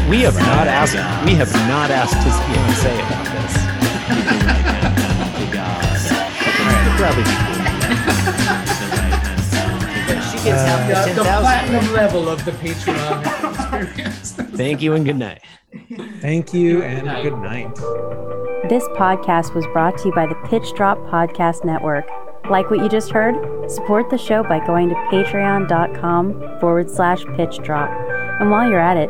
We 0.09 0.21
have 0.21 0.35
not 0.35 0.67
asked. 0.67 0.95
We 1.25 1.35
have 1.35 1.53
not 1.67 1.89
asked 1.89 2.17
his 2.17 2.35
fiance 2.45 2.99
about 2.99 3.25
this. 3.31 3.55
It'd 6.81 6.97
probably 6.99 7.23
be 7.23 7.29
she 10.29 10.37
gets 10.43 10.63
half 10.63 10.87
the 10.87 10.93
The, 10.93 11.05
ten 11.05 11.15
the 11.15 11.23
platinum 11.23 11.93
level 11.93 12.27
of 12.27 12.43
the 12.43 12.51
Patreon 12.51 13.23
experience. 13.53 14.33
Thank 14.57 14.81
you 14.81 14.93
and 14.93 15.05
good 15.05 15.17
night. 15.17 15.41
Thank 16.19 16.53
you 16.53 16.83
and 16.83 17.07
good 17.23 17.37
night. 17.37 17.73
This 18.67 18.83
podcast 18.89 19.55
was 19.55 19.65
brought 19.67 19.97
to 19.99 20.09
you 20.09 20.13
by 20.13 20.25
the 20.27 20.35
Pitch 20.49 20.73
Drop 20.73 20.97
Podcast 21.09 21.63
Network. 21.63 22.05
Like 22.49 22.69
what 22.69 22.79
you 22.79 22.89
just 22.89 23.11
heard? 23.11 23.35
Support 23.71 24.09
the 24.09 24.17
show 24.17 24.43
by 24.43 24.59
going 24.65 24.89
to 24.89 24.95
patreon.com 24.95 26.59
forward 26.59 26.89
slash 26.89 27.23
pitch 27.37 27.59
drop. 27.59 27.89
And 28.41 28.51
while 28.51 28.69
you're 28.69 28.79
at 28.79 28.97
it, 28.97 29.09